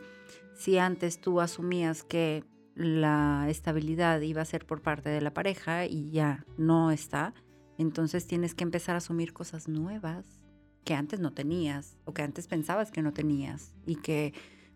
si 0.56 0.78
antes 0.78 1.20
tú 1.20 1.42
asumías 1.42 2.04
que 2.04 2.44
la 2.76 3.48
estabilidad 3.50 4.22
iba 4.22 4.42
a 4.42 4.46
ser 4.46 4.66
por 4.66 4.82
parte 4.82 5.10
de 5.10 5.22
la 5.22 5.34
pareja 5.34 5.86
y 5.86 6.12
ya 6.12 6.46
no 6.58 6.92
está, 6.92 7.34
entonces 7.78 8.28
tienes 8.28 8.56
que 8.56 8.64
empezar 8.64 8.96
a 8.96 9.00
asumir 9.00 9.34
cosas 9.34 9.68
nuevas 9.68 10.46
que 10.84 10.94
antes 10.94 11.20
no 11.20 11.34
tenías 11.34 11.98
o 12.06 12.14
que 12.14 12.22
antes 12.22 12.48
pensabas 12.48 12.92
que 12.92 13.02
no 13.02 13.12
tenías 13.12 13.76
y 13.86 13.98
que, 13.98 14.34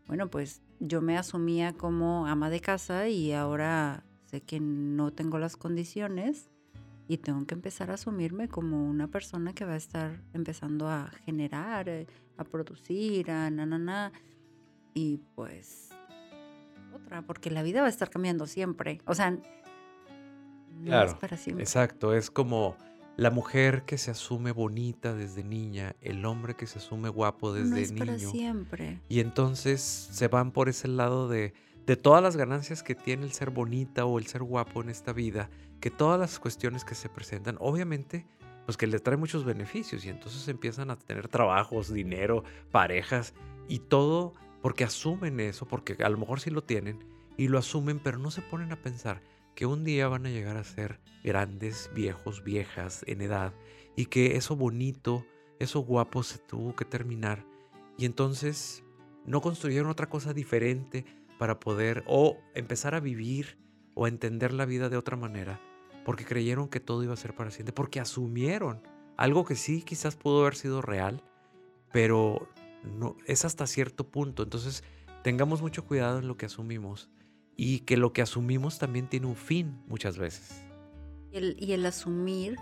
bueno, 0.07 0.29
pues 0.29 0.61
yo 0.79 1.01
me 1.01 1.17
asumía 1.17 1.73
como 1.73 2.27
ama 2.27 2.49
de 2.49 2.59
casa 2.59 3.07
y 3.07 3.31
ahora 3.33 4.03
sé 4.25 4.41
que 4.41 4.59
no 4.59 5.11
tengo 5.11 5.39
las 5.39 5.55
condiciones 5.57 6.49
y 7.07 7.17
tengo 7.17 7.45
que 7.45 7.53
empezar 7.53 7.91
a 7.91 7.95
asumirme 7.95 8.47
como 8.47 8.83
una 8.89 9.07
persona 9.07 9.53
que 9.53 9.65
va 9.65 9.73
a 9.73 9.77
estar 9.77 10.21
empezando 10.33 10.87
a 10.89 11.07
generar, 11.25 11.89
eh, 11.89 12.07
a 12.37 12.43
producir, 12.43 13.29
a 13.31 13.49
na, 13.49 13.65
na, 13.65 13.77
na. 13.77 14.11
Y 14.93 15.17
pues 15.35 15.89
otra, 16.93 17.21
porque 17.21 17.49
la 17.51 17.63
vida 17.63 17.81
va 17.81 17.87
a 17.87 17.89
estar 17.89 18.09
cambiando 18.09 18.47
siempre. 18.47 19.01
O 19.05 19.13
sea, 19.15 19.31
no 19.31 19.39
Claro, 20.85 21.09
es 21.11 21.15
para 21.15 21.37
siempre. 21.37 21.63
exacto. 21.63 22.13
Es 22.13 22.31
como 22.31 22.75
la 23.17 23.29
mujer 23.29 23.83
que 23.83 23.97
se 23.97 24.11
asume 24.11 24.51
bonita 24.51 25.13
desde 25.13 25.43
niña, 25.43 25.95
el 26.01 26.25
hombre 26.25 26.55
que 26.55 26.67
se 26.67 26.79
asume 26.79 27.09
guapo 27.09 27.49
No 27.49 27.75
desde 27.75 27.97
para 27.97 28.15
niño. 28.15 28.31
siempre. 28.31 28.99
Y 29.09 29.19
entonces 29.19 29.81
se 29.81 30.27
van 30.27 30.51
por 30.51 30.69
ese 30.69 30.87
lado 30.87 31.27
de, 31.27 31.53
de 31.85 31.97
todas 31.97 32.23
las 32.23 32.37
ganancias 32.37 32.83
que 32.83 32.95
tiene 32.95 33.25
el 33.25 33.33
ser 33.33 33.49
bonita 33.49 34.05
o 34.05 34.17
el 34.17 34.27
ser 34.27 34.43
guapo 34.43 34.81
en 34.81 34.89
esta 34.89 35.13
vida, 35.13 35.49
que 35.79 35.91
todas 35.91 36.19
las 36.19 36.39
cuestiones 36.39 36.85
que 36.85 36.95
se 36.95 37.09
presentan, 37.09 37.57
obviamente, 37.59 38.25
pues 38.65 38.77
que 38.77 38.87
les 38.87 39.03
trae 39.03 39.17
muchos 39.17 39.43
beneficios 39.43 40.05
y 40.05 40.09
entonces 40.09 40.47
empiezan 40.47 40.91
a 40.91 40.95
tener 40.97 41.27
trabajos, 41.27 41.91
dinero, 41.91 42.43
parejas 42.71 43.33
y 43.67 43.79
todo 43.79 44.33
porque 44.61 44.83
asumen 44.83 45.39
eso, 45.39 45.67
porque 45.67 45.97
a 46.03 46.09
lo 46.09 46.17
mejor 46.17 46.39
sí 46.39 46.49
lo 46.51 46.63
tienen 46.63 47.03
y 47.37 47.47
lo 47.47 47.57
asumen, 47.57 47.99
pero 47.99 48.19
no 48.19 48.31
se 48.31 48.41
ponen 48.41 48.71
a 48.71 48.75
pensar 48.75 49.21
que 49.55 49.65
un 49.65 49.83
día 49.83 50.07
van 50.07 50.25
a 50.25 50.29
llegar 50.29 50.57
a 50.57 50.63
ser 50.63 50.99
grandes, 51.23 51.89
viejos, 51.93 52.43
viejas 52.43 53.03
en 53.07 53.21
edad 53.21 53.53
y 53.95 54.05
que 54.05 54.37
eso 54.37 54.55
bonito, 54.55 55.25
eso 55.59 55.79
guapo 55.81 56.23
se 56.23 56.39
tuvo 56.39 56.75
que 56.75 56.85
terminar 56.85 57.45
y 57.97 58.05
entonces 58.05 58.83
no 59.25 59.41
construyeron 59.41 59.89
otra 59.89 60.09
cosa 60.09 60.33
diferente 60.33 61.05
para 61.37 61.59
poder 61.59 62.03
o 62.07 62.37
empezar 62.55 62.95
a 62.95 62.99
vivir 62.99 63.57
o 63.93 64.07
entender 64.07 64.53
la 64.53 64.65
vida 64.65 64.89
de 64.89 64.97
otra 64.97 65.17
manera, 65.17 65.59
porque 66.05 66.25
creyeron 66.25 66.69
que 66.69 66.79
todo 66.79 67.03
iba 67.03 67.13
a 67.13 67.17
ser 67.17 67.35
para 67.35 67.51
siempre, 67.51 67.73
porque 67.73 67.99
asumieron 67.99 68.81
algo 69.17 69.45
que 69.45 69.55
sí 69.55 69.83
quizás 69.83 70.15
pudo 70.15 70.41
haber 70.41 70.55
sido 70.55 70.81
real, 70.81 71.23
pero 71.91 72.47
no 72.83 73.17
es 73.27 73.45
hasta 73.45 73.67
cierto 73.67 74.07
punto. 74.07 74.43
Entonces, 74.43 74.83
tengamos 75.23 75.61
mucho 75.61 75.85
cuidado 75.85 76.19
en 76.19 76.27
lo 76.27 76.37
que 76.37 76.47
asumimos 76.47 77.09
y 77.55 77.79
que 77.81 77.97
lo 77.97 78.13
que 78.13 78.21
asumimos 78.21 78.79
también 78.79 79.07
tiene 79.07 79.27
un 79.27 79.35
fin 79.35 79.81
muchas 79.87 80.17
veces. 80.17 80.63
Y 81.31 81.71
el, 81.71 81.85
asumir 81.85 82.57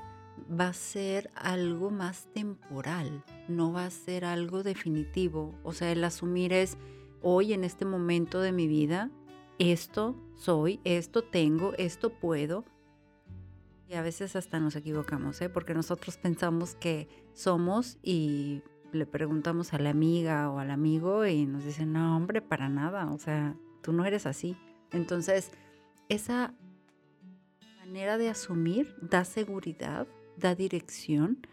va 0.50 0.68
a 0.68 0.74
ser 0.74 1.32
algo 1.36 1.90
más 1.90 2.28
temporal, 2.34 3.24
no 3.48 3.72
va 3.72 3.86
a 3.86 3.90
ser 3.90 4.26
algo 4.26 4.62
definitivo. 4.62 5.56
O 5.64 5.74
sea, 5.74 5.92
el 5.92 6.04
asumir 6.04 6.54
es 6.54 6.78
hoy 7.22 7.54
en 7.54 7.64
este 7.64 7.86
momento 7.86 8.40
de 8.42 8.52
mi 8.52 8.68
vida, 8.68 9.10
esto 9.58 10.16
soy, 10.36 10.80
esto 10.84 11.24
tengo, 11.24 11.74
esto 11.78 12.12
puedo. 12.12 12.64
Y 13.88 13.96
a 13.96 14.04
veces 14.04 14.36
hasta 14.36 14.60
nos 14.60 14.76
equivocamos, 14.76 15.42
¿eh? 15.42 15.50
porque 15.50 15.74
nosotros 15.74 16.18
pensamos 16.18 16.76
que 16.76 17.08
somos 17.34 17.98
y 18.04 18.62
le 18.92 19.08
preguntamos 19.08 19.74
a 19.74 19.80
la 19.80 19.90
amiga 19.90 20.52
o 20.52 20.60
al 20.60 20.70
amigo 20.70 21.26
y 21.26 21.48
nos 21.48 21.64
dicen, 21.64 21.94
no, 21.94 22.16
hombre, 22.16 22.42
para 22.42 22.70
nada, 22.70 23.12
o 23.12 23.18
sea, 23.18 23.56
tú 23.82 23.94
no 23.94 24.06
eres 24.06 24.28
así. 24.28 24.56
Entonces, 24.92 25.52
esa 26.10 26.54
manera 27.78 28.18
de 28.18 28.30
asumir 28.30 28.96
da 29.02 29.26
seguridad, 29.26 30.08
da 30.38 30.56
dirección, 30.56 31.46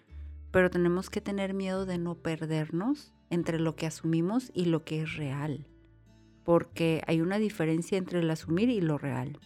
pero 0.51 0.71
tenemos 0.71 1.11
que 1.11 1.21
tener 1.21 1.55
miedo 1.55 1.87
de 1.87 1.99
no 1.99 2.15
perdernos 2.15 3.13
entre 3.31 3.59
lo 3.59 3.77
que 3.77 3.87
asumimos 3.87 4.51
y 4.55 4.67
lo 4.67 4.85
que 4.85 5.03
es 5.03 5.17
real, 5.17 5.67
porque 6.45 7.03
hay 7.07 7.21
una 7.21 7.39
diferencia 7.39 7.99
entre 7.99 8.21
el 8.21 8.31
asumir 8.31 8.71
y 8.71 8.81
lo 8.81 8.99
real. 8.99 9.39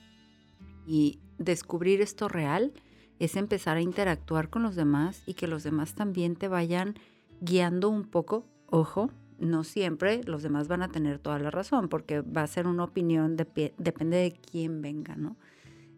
Y 0.87 1.21
descubrir 1.39 2.01
esto 2.01 2.29
real 2.29 2.73
es 3.19 3.37
empezar 3.37 3.77
a 3.77 3.83
interactuar 3.83 4.51
con 4.51 4.63
los 4.63 4.77
demás 4.77 5.23
y 5.27 5.35
que 5.35 5.47
los 5.47 5.63
demás 5.63 5.95
también 5.95 6.37
te 6.37 6.49
vayan 6.49 6.95
guiando 7.41 7.89
un 7.89 8.05
poco. 8.05 8.47
Ojo, 8.67 9.11
no 9.41 9.65
siempre 9.65 10.23
los 10.25 10.43
demás 10.43 10.69
van 10.69 10.83
a 10.83 10.89
tener 10.89 11.19
toda 11.19 11.39
la 11.39 11.51
razón, 11.51 11.89
porque 11.89 12.21
va 12.21 12.43
a 12.43 12.47
ser 12.47 12.67
una 12.67 12.85
opinión, 12.85 13.37
depe- 13.37 13.73
depende 13.79 14.19
de 14.19 14.33
quién 14.33 14.83
venga, 14.83 15.17
¿no? 15.17 15.37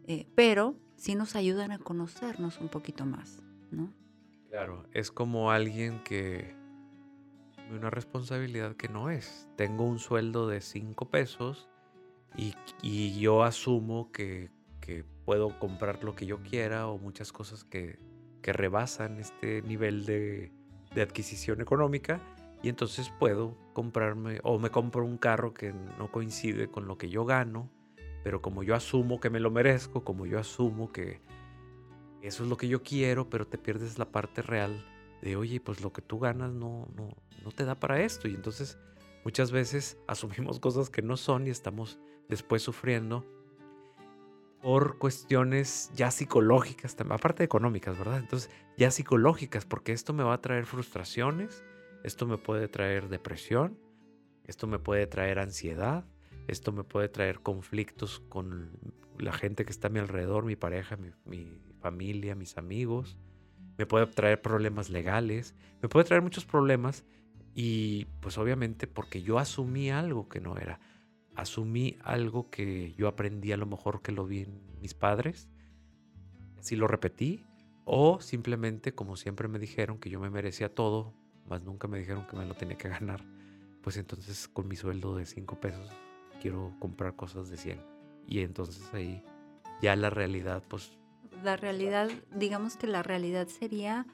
Eh, 0.07 0.27
pero 0.35 0.75
sí 0.97 1.15
nos 1.15 1.37
ayudan 1.37 1.73
a 1.73 1.79
conocernos 1.79 2.61
un 2.61 2.69
poquito 2.69 3.05
más, 3.07 3.43
¿no? 3.71 3.93
Claro, 4.51 4.85
es 4.93 5.11
como 5.11 5.51
alguien 5.51 6.03
que 6.05 6.55
una 7.71 7.91
responsabilidad 7.91 8.77
que 8.77 8.89
no 8.89 9.11
es. 9.11 9.49
Tengo 9.57 9.85
un 9.85 9.99
sueldo 9.99 10.47
de 10.47 10.61
5 10.61 11.09
pesos 11.09 11.69
y, 12.37 12.55
y 12.83 13.19
yo 13.19 13.45
asumo 13.45 14.13
que, 14.13 14.51
que 14.81 15.05
puedo 15.25 15.59
comprar 15.59 16.05
lo 16.05 16.15
que 16.15 16.27
yo 16.27 16.43
quiera 16.43 16.89
o 16.89 16.99
muchas 16.99 17.33
cosas 17.33 17.65
que, 17.65 17.99
que 18.43 18.53
rebasan 18.53 19.19
este 19.21 19.63
nivel 19.63 20.05
de, 20.05 20.53
de 20.95 21.03
adquisición 21.03 21.61
económica 21.63 22.21
y 22.63 22.69
entonces 22.69 23.13
puedo 23.19 23.57
comprarme 23.73 24.41
o 24.45 24.59
me 24.59 24.71
compro 24.71 25.05
un 25.05 25.19
carro 25.19 25.53
que 25.53 25.73
no 25.73 26.11
coincide 26.11 26.69
con 26.69 26.87
lo 26.87 26.97
que 26.97 27.09
yo 27.09 27.25
gano, 27.25 27.71
pero 28.23 28.41
como 28.41 28.63
yo 28.63 28.75
asumo 28.75 29.21
que 29.21 29.31
me 29.31 29.41
lo 29.41 29.51
merezco, 29.51 30.05
como 30.05 30.27
yo 30.27 30.39
asumo 30.39 30.93
que 30.93 31.21
eso 32.23 32.45
es 32.45 32.49
lo 32.49 32.57
que 32.57 32.69
yo 32.69 32.83
quiero, 32.83 33.29
pero 33.29 33.47
te 33.47 33.59
pierdes 33.59 33.99
la 33.99 34.13
parte 34.13 34.43
real 34.43 34.87
de, 35.23 35.37
oye, 35.37 35.61
pues 35.61 35.83
lo 35.83 35.93
que 35.93 36.03
tú 36.03 36.21
ganas 36.21 36.53
no, 36.53 36.89
no, 36.97 37.09
no 37.45 37.51
te 37.51 37.65
da 37.65 37.75
para 37.75 38.01
esto. 38.01 38.29
Y 38.29 38.35
entonces 38.35 38.79
muchas 39.25 39.51
veces 39.51 39.99
asumimos 40.07 40.61
cosas 40.61 40.89
que 40.89 41.03
no 41.03 41.17
son 41.17 41.47
y 41.47 41.51
estamos 41.51 41.99
después 42.29 42.63
sufriendo 42.63 43.27
por 44.63 44.99
cuestiones 44.99 45.91
ya 45.97 46.13
psicológicas, 46.13 46.97
aparte 47.11 47.43
económicas, 47.43 47.99
¿verdad? 47.99 48.19
Entonces, 48.19 48.49
ya 48.77 48.93
psicológicas, 48.93 49.67
porque 49.67 49.91
esto 49.91 50.13
me 50.13 50.23
va 50.23 50.35
a 50.35 50.41
traer 50.41 50.67
frustraciones, 50.67 51.65
esto 52.03 52.27
me 52.27 52.39
puede 52.39 52.69
traer 52.69 53.09
depresión, 53.09 53.79
esto 54.45 54.67
me 54.67 54.79
puede 54.79 55.07
traer 55.07 55.39
ansiedad, 55.39 56.05
esto 56.49 56.73
me 56.73 56.85
puede 56.85 57.09
traer 57.09 57.41
conflictos 57.41 58.21
con 58.29 58.71
la 59.19 59.33
gente 59.33 59.65
que 59.65 59.71
está 59.71 59.89
a 59.89 59.91
mi 59.91 60.01
alrededor, 60.01 60.45
mi 60.45 60.57
pareja, 60.57 60.97
mi, 60.97 61.11
mi 61.25 61.47
familia, 61.81 62.35
mis 62.35 62.59
amigos, 62.59 63.19
me 63.79 63.87
puede 63.87 64.07
traer 64.07 64.43
problemas 64.43 64.91
legales, 64.91 65.55
me 65.81 65.89
puede 65.89 66.05
traer 66.05 66.23
muchos 66.23 66.45
problemas 66.45 67.05
y 67.55 68.07
pues 68.21 68.39
obviamente 68.39 68.87
porque 68.87 69.23
yo 69.23 69.39
asumí 69.39 69.91
algo 69.91 70.29
que 70.29 70.41
no 70.41 70.57
era. 70.57 70.81
Asumí 71.35 71.97
algo 72.03 72.51
que 72.51 72.93
yo 72.95 73.09
aprendí 73.09 73.53
a 73.53 73.57
lo 73.57 73.67
mejor 73.67 74.03
que 74.03 74.13
lo 74.13 74.27
vi 74.27 74.41
en 74.43 74.61
mis 74.81 74.95
padres, 74.95 75.49
así 76.59 76.77
lo 76.77 76.87
repetí, 76.87 77.45
o 77.85 78.21
simplemente 78.21 78.95
como 78.95 79.17
siempre 79.17 79.49
me 79.49 79.59
dijeron 79.59 79.99
que 79.99 80.11
yo 80.11 80.21
me 80.21 80.31
merecía 80.31 80.75
todo, 80.75 81.15
más 81.49 81.63
nunca 81.63 81.89
me 81.89 81.99
dijeron 81.99 82.27
que 82.27 82.37
me 82.37 82.47
lo 82.47 82.55
tenía 82.55 82.77
que 82.79 82.89
ganar, 82.89 83.25
pues 83.83 83.97
entonces 83.97 84.49
con 84.49 84.69
mi 84.69 84.77
sueldo 84.77 85.17
de 85.17 85.27
5 85.27 85.61
pesos 85.61 85.91
quiero 86.41 86.75
comprar 86.79 87.17
cosas 87.17 87.49
de 87.49 87.57
100. 87.57 87.81
Y 88.27 88.41
entonces 88.41 88.93
ahí 88.95 89.23
ya 89.81 89.97
la 89.97 90.11
realidad, 90.11 90.63
pues 90.69 90.93
La 91.43 91.57
realidad, 91.57 92.09
digamos 92.35 92.77
que 92.77 92.87
la 92.87 93.03
realidad 93.03 93.49
sería 93.49 94.07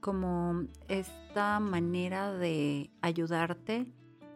como 0.00 0.64
esta 0.88 1.60
manera 1.60 2.32
de 2.32 2.90
ayudarte 3.02 3.86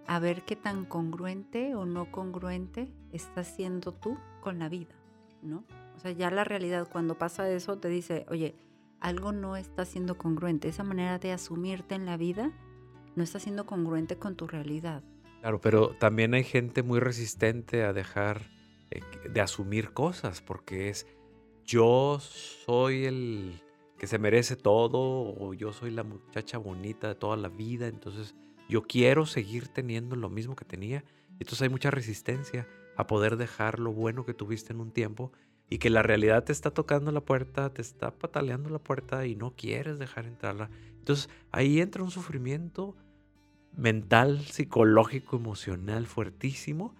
a 0.06 0.20
ver 0.20 0.44
qué 0.44 0.54
tan 0.54 0.84
congruente 0.84 1.74
o 1.74 1.84
no 1.84 2.12
congruente 2.12 2.92
estás 3.12 3.48
siendo 3.48 3.92
tú 3.92 4.16
con 4.40 4.60
la 4.60 4.68
vida, 4.68 4.94
¿no? 5.42 5.64
O 5.96 5.98
sea, 5.98 6.12
ya 6.12 6.30
la 6.30 6.44
realidad 6.44 6.88
cuando 6.90 7.18
pasa 7.18 7.50
eso 7.50 7.78
te 7.78 7.88
dice, 7.88 8.26
oye, 8.28 8.54
algo 9.00 9.32
no 9.32 9.56
está 9.56 9.84
siendo 9.84 10.16
congruente, 10.18 10.68
esa 10.68 10.84
manera 10.84 11.18
de 11.18 11.32
asumirte 11.32 11.94
en 11.94 12.06
la 12.06 12.16
vida 12.16 12.52
no 13.14 13.22
está 13.22 13.38
siendo 13.38 13.66
congruente 13.66 14.16
con 14.16 14.36
tu 14.36 14.46
realidad. 14.46 15.02
Claro, 15.40 15.60
pero 15.60 15.90
también 15.90 16.34
hay 16.34 16.44
gente 16.44 16.82
muy 16.82 17.00
resistente 17.00 17.82
a 17.84 17.92
dejar 17.92 18.42
eh, 18.90 19.00
de 19.32 19.40
asumir 19.40 19.92
cosas, 19.92 20.42
porque 20.42 20.88
es 20.88 21.06
yo 21.64 22.18
soy 22.20 23.06
el 23.06 23.62
que 23.98 24.06
se 24.06 24.18
merece 24.18 24.56
todo, 24.56 25.34
o 25.38 25.54
yo 25.54 25.72
soy 25.72 25.90
la 25.90 26.04
muchacha 26.04 26.58
bonita 26.58 27.08
de 27.08 27.14
toda 27.14 27.36
la 27.36 27.48
vida, 27.48 27.88
entonces 27.88 28.34
yo 28.68 28.82
quiero 28.82 29.26
seguir 29.26 29.68
teniendo 29.68 30.16
lo 30.16 30.28
mismo 30.28 30.54
que 30.54 30.64
tenía. 30.64 31.04
Entonces 31.38 31.62
hay 31.62 31.68
mucha 31.68 31.90
resistencia 31.90 32.68
a 32.96 33.06
poder 33.06 33.36
dejar 33.36 33.78
lo 33.78 33.92
bueno 33.92 34.24
que 34.24 34.34
tuviste 34.34 34.72
en 34.72 34.80
un 34.80 34.90
tiempo 34.90 35.32
y 35.68 35.78
que 35.78 35.90
la 35.90 36.02
realidad 36.02 36.44
te 36.44 36.52
está 36.52 36.70
tocando 36.70 37.10
la 37.12 37.20
puerta, 37.20 37.70
te 37.70 37.82
está 37.82 38.12
pataleando 38.12 38.70
la 38.70 38.78
puerta 38.78 39.26
y 39.26 39.34
no 39.34 39.54
quieres 39.56 39.98
dejar 39.98 40.26
entrarla. 40.26 40.70
Entonces 40.98 41.28
ahí 41.52 41.80
entra 41.80 42.02
un 42.02 42.10
sufrimiento 42.10 42.96
mental, 43.76 44.40
psicológico, 44.40 45.36
emocional 45.36 46.06
fuertísimo. 46.06 46.94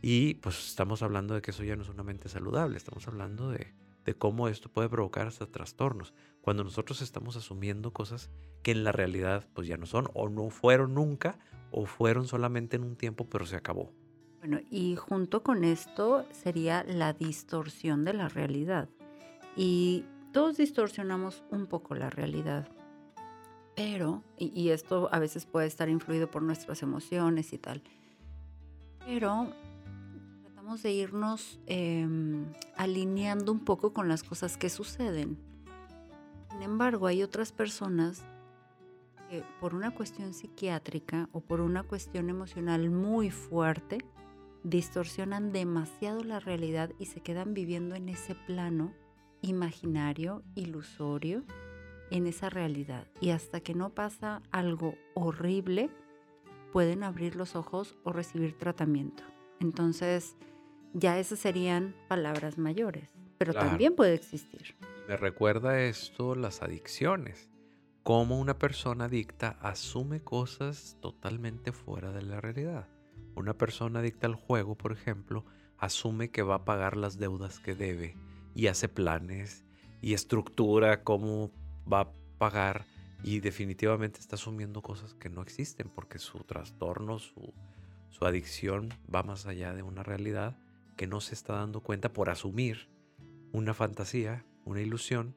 Y 0.00 0.34
pues 0.34 0.68
estamos 0.68 1.02
hablando 1.02 1.34
de 1.34 1.42
que 1.42 1.50
eso 1.50 1.64
ya 1.64 1.76
no 1.76 1.82
es 1.82 1.88
una 1.88 2.02
mente 2.02 2.28
saludable, 2.28 2.76
estamos 2.76 3.08
hablando 3.08 3.48
de, 3.50 3.72
de 4.04 4.14
cómo 4.14 4.48
esto 4.48 4.68
puede 4.68 4.88
provocar 4.88 5.26
hasta 5.26 5.46
trastornos. 5.46 6.12
Cuando 6.42 6.62
nosotros 6.62 7.00
estamos 7.00 7.36
asumiendo 7.36 7.92
cosas 7.92 8.30
que 8.62 8.72
en 8.72 8.84
la 8.84 8.92
realidad 8.92 9.48
pues 9.54 9.66
ya 9.66 9.78
no 9.78 9.86
son 9.86 10.08
o 10.12 10.28
no 10.28 10.50
fueron 10.50 10.94
nunca 10.94 11.38
o 11.70 11.86
fueron 11.86 12.26
solamente 12.26 12.76
en 12.76 12.84
un 12.84 12.96
tiempo 12.96 13.28
pero 13.28 13.46
se 13.46 13.56
acabó. 13.56 13.92
Bueno, 14.46 14.60
y 14.70 14.94
junto 14.96 15.42
con 15.42 15.64
esto 15.64 16.26
sería 16.30 16.84
la 16.84 17.14
distorsión 17.14 18.04
de 18.04 18.12
la 18.12 18.28
realidad. 18.28 18.90
Y 19.56 20.04
todos 20.34 20.58
distorsionamos 20.58 21.42
un 21.50 21.64
poco 21.64 21.94
la 21.94 22.10
realidad, 22.10 22.68
pero, 23.74 24.22
y, 24.36 24.68
esto 24.68 25.08
a 25.12 25.18
veces 25.18 25.46
puede 25.46 25.66
estar 25.66 25.88
influido 25.88 26.30
por 26.30 26.42
nuestras 26.42 26.82
emociones 26.82 27.54
y 27.54 27.58
tal, 27.58 27.82
pero 29.06 29.50
tratamos 30.42 30.82
de 30.82 30.92
irnos 30.92 31.58
em, 31.64 32.44
alineando 32.76 33.50
un 33.50 33.60
poco 33.60 33.94
con 33.94 34.08
las 34.08 34.22
cosas 34.22 34.58
que 34.58 34.68
suceden. 34.68 35.38
Sin 36.50 36.60
embargo, 36.60 37.06
hay 37.06 37.22
otras 37.22 37.50
personas 37.50 38.26
que 39.30 39.42
por 39.58 39.74
una 39.74 39.94
cuestión 39.94 40.34
psiquiátrica 40.34 41.30
o 41.32 41.40
por 41.40 41.62
una 41.62 41.82
cuestión 41.82 42.28
emocional 42.28 42.90
muy 42.90 43.30
fuerte, 43.30 44.04
distorsionan 44.64 45.52
demasiado 45.52 46.24
la 46.24 46.40
realidad 46.40 46.90
y 46.98 47.06
se 47.06 47.20
quedan 47.20 47.54
viviendo 47.54 47.94
en 47.94 48.08
ese 48.08 48.34
plano 48.34 48.92
imaginario, 49.42 50.42
ilusorio, 50.54 51.44
en 52.10 52.26
esa 52.26 52.50
realidad. 52.50 53.06
Y 53.20 53.30
hasta 53.30 53.60
que 53.60 53.74
no 53.74 53.90
pasa 53.90 54.42
algo 54.50 54.94
horrible, 55.14 55.90
pueden 56.72 57.04
abrir 57.04 57.36
los 57.36 57.54
ojos 57.54 57.96
o 58.04 58.12
recibir 58.12 58.58
tratamiento. 58.58 59.22
Entonces, 59.60 60.36
ya 60.94 61.18
esas 61.18 61.38
serían 61.38 61.94
palabras 62.08 62.56
mayores, 62.56 63.12
pero 63.38 63.52
también 63.52 63.94
puede 63.94 64.14
existir. 64.14 64.76
Me 65.06 65.16
recuerda 65.16 65.80
esto 65.82 66.34
las 66.34 66.62
adicciones. 66.62 67.50
Cómo 68.02 68.38
una 68.38 68.58
persona 68.58 69.06
adicta 69.06 69.58
asume 69.60 70.20
cosas 70.22 70.96
totalmente 71.00 71.72
fuera 71.72 72.12
de 72.12 72.22
la 72.22 72.40
realidad. 72.40 72.88
Una 73.34 73.54
persona 73.54 74.00
adicta 74.00 74.26
al 74.26 74.34
juego, 74.34 74.76
por 74.76 74.92
ejemplo, 74.92 75.44
asume 75.78 76.30
que 76.30 76.42
va 76.42 76.56
a 76.56 76.64
pagar 76.64 76.96
las 76.96 77.18
deudas 77.18 77.58
que 77.58 77.74
debe 77.74 78.16
y 78.54 78.68
hace 78.68 78.88
planes 78.88 79.64
y 80.00 80.14
estructura 80.14 81.02
cómo 81.02 81.50
va 81.90 82.00
a 82.00 82.12
pagar 82.38 82.84
y 83.22 83.40
definitivamente 83.40 84.20
está 84.20 84.36
asumiendo 84.36 84.82
cosas 84.82 85.14
que 85.14 85.30
no 85.30 85.42
existen 85.42 85.88
porque 85.88 86.18
su 86.18 86.38
trastorno, 86.40 87.18
su, 87.18 87.52
adicción 88.20 88.88
va 89.14 89.22
más 89.22 89.44
allá 89.44 89.74
de 89.74 89.82
una 89.82 90.02
realidad 90.02 90.56
que 90.96 91.06
no 91.06 91.20
se 91.20 91.34
está 91.34 91.54
dando 91.54 91.82
cuenta 91.82 92.12
por 92.12 92.30
asumir 92.30 92.88
una 93.52 93.74
fantasía, 93.74 94.46
una 94.64 94.80
ilusión 94.80 95.34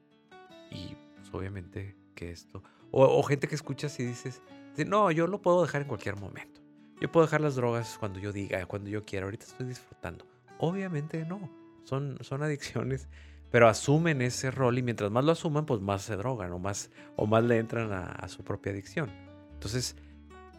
y 0.70 0.96
pues, 1.16 1.32
obviamente 1.32 1.96
que 2.14 2.30
esto... 2.30 2.62
O, 2.90 3.22
gente 3.22 3.48
que 3.48 3.54
escuchas 3.54 4.00
y 4.00 4.04
dices, 4.04 4.40
no, 4.86 5.10
yo 5.10 5.26
lo 5.26 5.42
puedo 5.42 5.60
dejar 5.60 5.82
en 5.82 5.88
cualquier 5.88 6.16
momento. 6.16 6.57
Yo 7.00 7.10
puedo 7.10 7.26
dejar 7.26 7.40
las 7.40 7.54
drogas 7.54 7.96
cuando 7.98 8.18
yo 8.18 8.32
diga, 8.32 8.64
cuando 8.66 8.90
yo 8.90 9.04
quiera. 9.04 9.26
Ahorita 9.26 9.46
estoy 9.46 9.66
disfrutando. 9.66 10.26
Obviamente 10.58 11.24
no. 11.24 11.50
Son, 11.84 12.18
son 12.20 12.42
adicciones 12.42 13.08
pero 13.50 13.68
asumen 13.68 14.22
ese 14.22 14.50
rol 14.50 14.78
y 14.78 14.82
mientras 14.82 15.10
más 15.10 15.24
lo 15.24 15.32
asuman, 15.32 15.64
pues 15.66 15.80
más 15.80 16.02
se 16.02 16.16
drogan 16.16 16.52
o 16.52 16.58
más, 16.58 16.90
o 17.16 17.26
más 17.26 17.44
le 17.44 17.58
entran 17.58 17.92
a, 17.92 18.28
su 18.28 18.44
propia 18.44 18.72
adicción. 18.72 19.10
Entonces, 19.54 19.96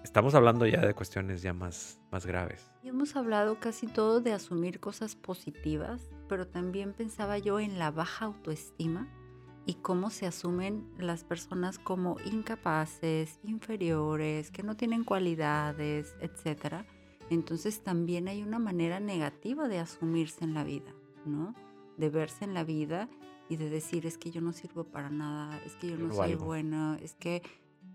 estamos 0.03 0.33
hablando 0.33 0.65
ya 0.65 0.81
de 0.81 0.93
cuestiones 0.93 1.41
ya 1.41 1.53
más, 1.53 1.99
más 2.11 2.25
graves. 2.25 2.71
Y 2.83 2.89
hemos 2.89 3.15
hablado 3.15 3.59
casi 3.59 3.87
todo 3.87 4.21
de 4.21 4.33
asumir 4.33 4.79
cosas 4.79 5.15
positivas, 5.15 6.09
pero 6.27 6.47
también 6.47 6.93
pensaba 6.93 7.37
yo 7.37 7.59
en 7.59 7.77
la 7.77 7.91
baja 7.91 8.25
autoestima 8.25 9.07
y 9.69 9.75
cómo 9.75 10.09
se 10.09 10.25
asumen 10.25 10.83
las 10.97 11.23
personas 11.23 11.77
como 11.77 12.17
incapaces, 12.25 13.37
inferiores, 13.43 14.49
que 14.49 14.63
no 14.63 14.75
tienen 14.75 15.03
cualidades, 15.03 16.15
etc. 16.21 16.87
Entonces 17.29 17.83
también 17.83 18.27
hay 18.27 18.41
una 18.41 18.57
manera 18.57 18.99
negativa 18.99 19.67
de 19.67 19.77
asumirse 19.77 20.43
en 20.43 20.55
la 20.55 20.63
vida, 20.63 20.91
¿no? 21.23 21.53
de 21.97 22.09
verse 22.09 22.45
en 22.45 22.55
la 22.55 22.63
vida 22.63 23.09
y 23.47 23.57
de 23.57 23.69
decir 23.69 24.07
es 24.07 24.17
que 24.17 24.31
yo 24.31 24.41
no 24.41 24.53
sirvo 24.53 24.85
para 24.85 25.11
nada, 25.11 25.61
es 25.63 25.75
que 25.75 25.89
yo 25.89 25.97
no 25.97 26.11
soy 26.15 26.33
buena, 26.33 26.97
es 27.03 27.13
que 27.13 27.43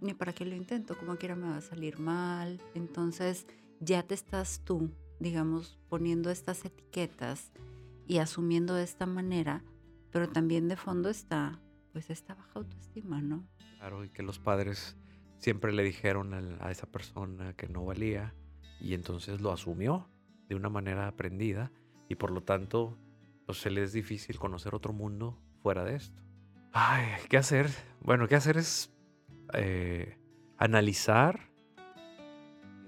ni 0.00 0.14
para 0.14 0.32
qué 0.32 0.44
lo 0.44 0.54
intento, 0.54 0.96
como 0.96 1.16
quiera 1.16 1.34
me 1.34 1.48
va 1.48 1.56
a 1.56 1.60
salir 1.60 1.98
mal. 1.98 2.62
Entonces 2.74 3.48
ya 3.80 4.04
te 4.04 4.14
estás 4.14 4.60
tú, 4.64 4.92
digamos, 5.18 5.76
poniendo 5.88 6.30
estas 6.30 6.64
etiquetas 6.64 7.50
y 8.06 8.18
asumiendo 8.18 8.74
de 8.74 8.84
esta 8.84 9.06
manera, 9.06 9.64
pero 10.12 10.28
también 10.28 10.68
de 10.68 10.76
fondo 10.76 11.08
está 11.08 11.60
pues 11.94 12.10
esta 12.10 12.34
baja 12.34 12.50
autoestima, 12.56 13.22
¿no? 13.22 13.46
Claro, 13.78 14.04
y 14.04 14.10
que 14.10 14.24
los 14.24 14.40
padres 14.40 14.98
siempre 15.38 15.72
le 15.72 15.84
dijeron 15.84 16.34
a 16.60 16.70
esa 16.72 16.90
persona 16.90 17.54
que 17.54 17.68
no 17.68 17.84
valía 17.84 18.34
y 18.80 18.94
entonces 18.94 19.40
lo 19.40 19.52
asumió 19.52 20.10
de 20.48 20.56
una 20.56 20.68
manera 20.68 21.06
aprendida 21.06 21.70
y 22.08 22.16
por 22.16 22.32
lo 22.32 22.42
tanto 22.42 22.98
pues 23.46 23.58
se 23.58 23.70
le 23.70 23.84
es 23.84 23.92
difícil 23.92 24.40
conocer 24.40 24.74
otro 24.74 24.92
mundo 24.92 25.38
fuera 25.62 25.84
de 25.84 25.94
esto. 25.94 26.20
Ay, 26.72 27.06
¿qué 27.28 27.36
hacer? 27.36 27.70
Bueno, 28.00 28.26
¿qué 28.26 28.34
hacer 28.34 28.56
es 28.56 28.92
eh, 29.52 30.18
analizar, 30.58 31.48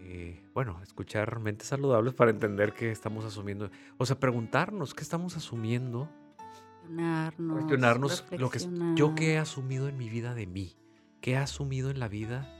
eh, 0.00 0.42
bueno, 0.52 0.82
escuchar 0.82 1.38
mentes 1.38 1.68
saludables 1.68 2.12
para 2.12 2.32
entender 2.32 2.72
qué 2.72 2.90
estamos 2.90 3.24
asumiendo. 3.24 3.70
O 3.98 4.04
sea, 4.04 4.18
preguntarnos 4.18 4.94
qué 4.94 5.02
estamos 5.02 5.36
asumiendo. 5.36 6.10
Cuestionarnos. 6.86 7.52
Cuestionarnos 7.52 8.24
lo 8.38 8.50
que 8.50 8.58
yo 8.94 9.14
qué 9.14 9.34
he 9.34 9.38
asumido 9.38 9.88
en 9.88 9.96
mi 9.96 10.08
vida 10.08 10.34
de 10.34 10.46
mí, 10.46 10.76
qué 11.20 11.32
he 11.32 11.36
asumido 11.36 11.90
en 11.90 11.98
la 11.98 12.08
vida 12.08 12.52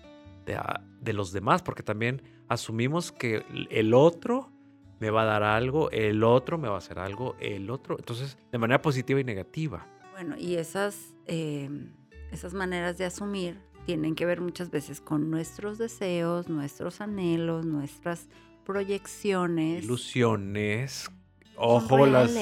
de, 0.44 0.58
de 1.00 1.12
los 1.12 1.32
demás, 1.32 1.62
porque 1.62 1.82
también 1.82 2.22
asumimos 2.48 3.12
que 3.12 3.44
el 3.70 3.94
otro 3.94 4.52
me 5.00 5.10
va 5.10 5.22
a 5.22 5.24
dar 5.26 5.42
algo, 5.42 5.90
el 5.90 6.24
otro 6.24 6.58
me 6.58 6.68
va 6.68 6.76
a 6.76 6.78
hacer 6.78 6.98
algo, 6.98 7.36
el 7.40 7.70
otro. 7.70 7.96
Entonces, 7.98 8.38
de 8.50 8.58
manera 8.58 8.80
positiva 8.80 9.20
y 9.20 9.24
negativa. 9.24 9.86
Bueno, 10.12 10.36
y 10.38 10.56
esas, 10.56 11.14
em, 11.26 11.92
esas 12.32 12.54
maneras 12.54 12.96
de 12.98 13.04
asumir 13.04 13.60
tienen 13.84 14.14
que 14.14 14.24
ver 14.26 14.40
muchas 14.40 14.70
veces 14.70 15.00
con 15.00 15.30
nuestros 15.30 15.78
deseos, 15.78 16.48
nuestros 16.48 17.00
anhelos, 17.00 17.66
nuestras 17.66 18.28
proyecciones. 18.64 19.84
Ilusiones. 19.84 21.10
Ojo, 21.56 22.06
las, 22.06 22.34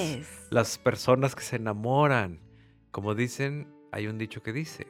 las 0.51 0.79
personas 0.79 1.35
que 1.35 1.43
se 1.43 1.57
enamoran. 1.57 2.41
Como 2.91 3.15
dicen, 3.15 3.69
hay 3.93 4.07
un 4.07 4.19
dicho 4.19 4.43
que 4.43 4.53
dice, 4.53 4.87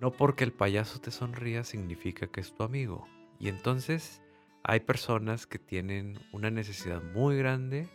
no 0.00 0.10
porque 0.10 0.44
el 0.44 0.52
payaso 0.52 1.00
te 1.00 1.10
sonría 1.10 1.64
significa 1.64 2.26
que 2.26 2.40
es 2.40 2.54
tu 2.54 2.64
amigo. 2.64 3.06
Y 3.38 3.48
entonces 3.48 4.22
hay 4.64 4.80
personas 4.80 5.46
que 5.46 5.58
tienen 5.58 6.18
una 6.32 6.50
necesidad 6.50 7.02
muy 7.02 7.36
grande 7.36 7.88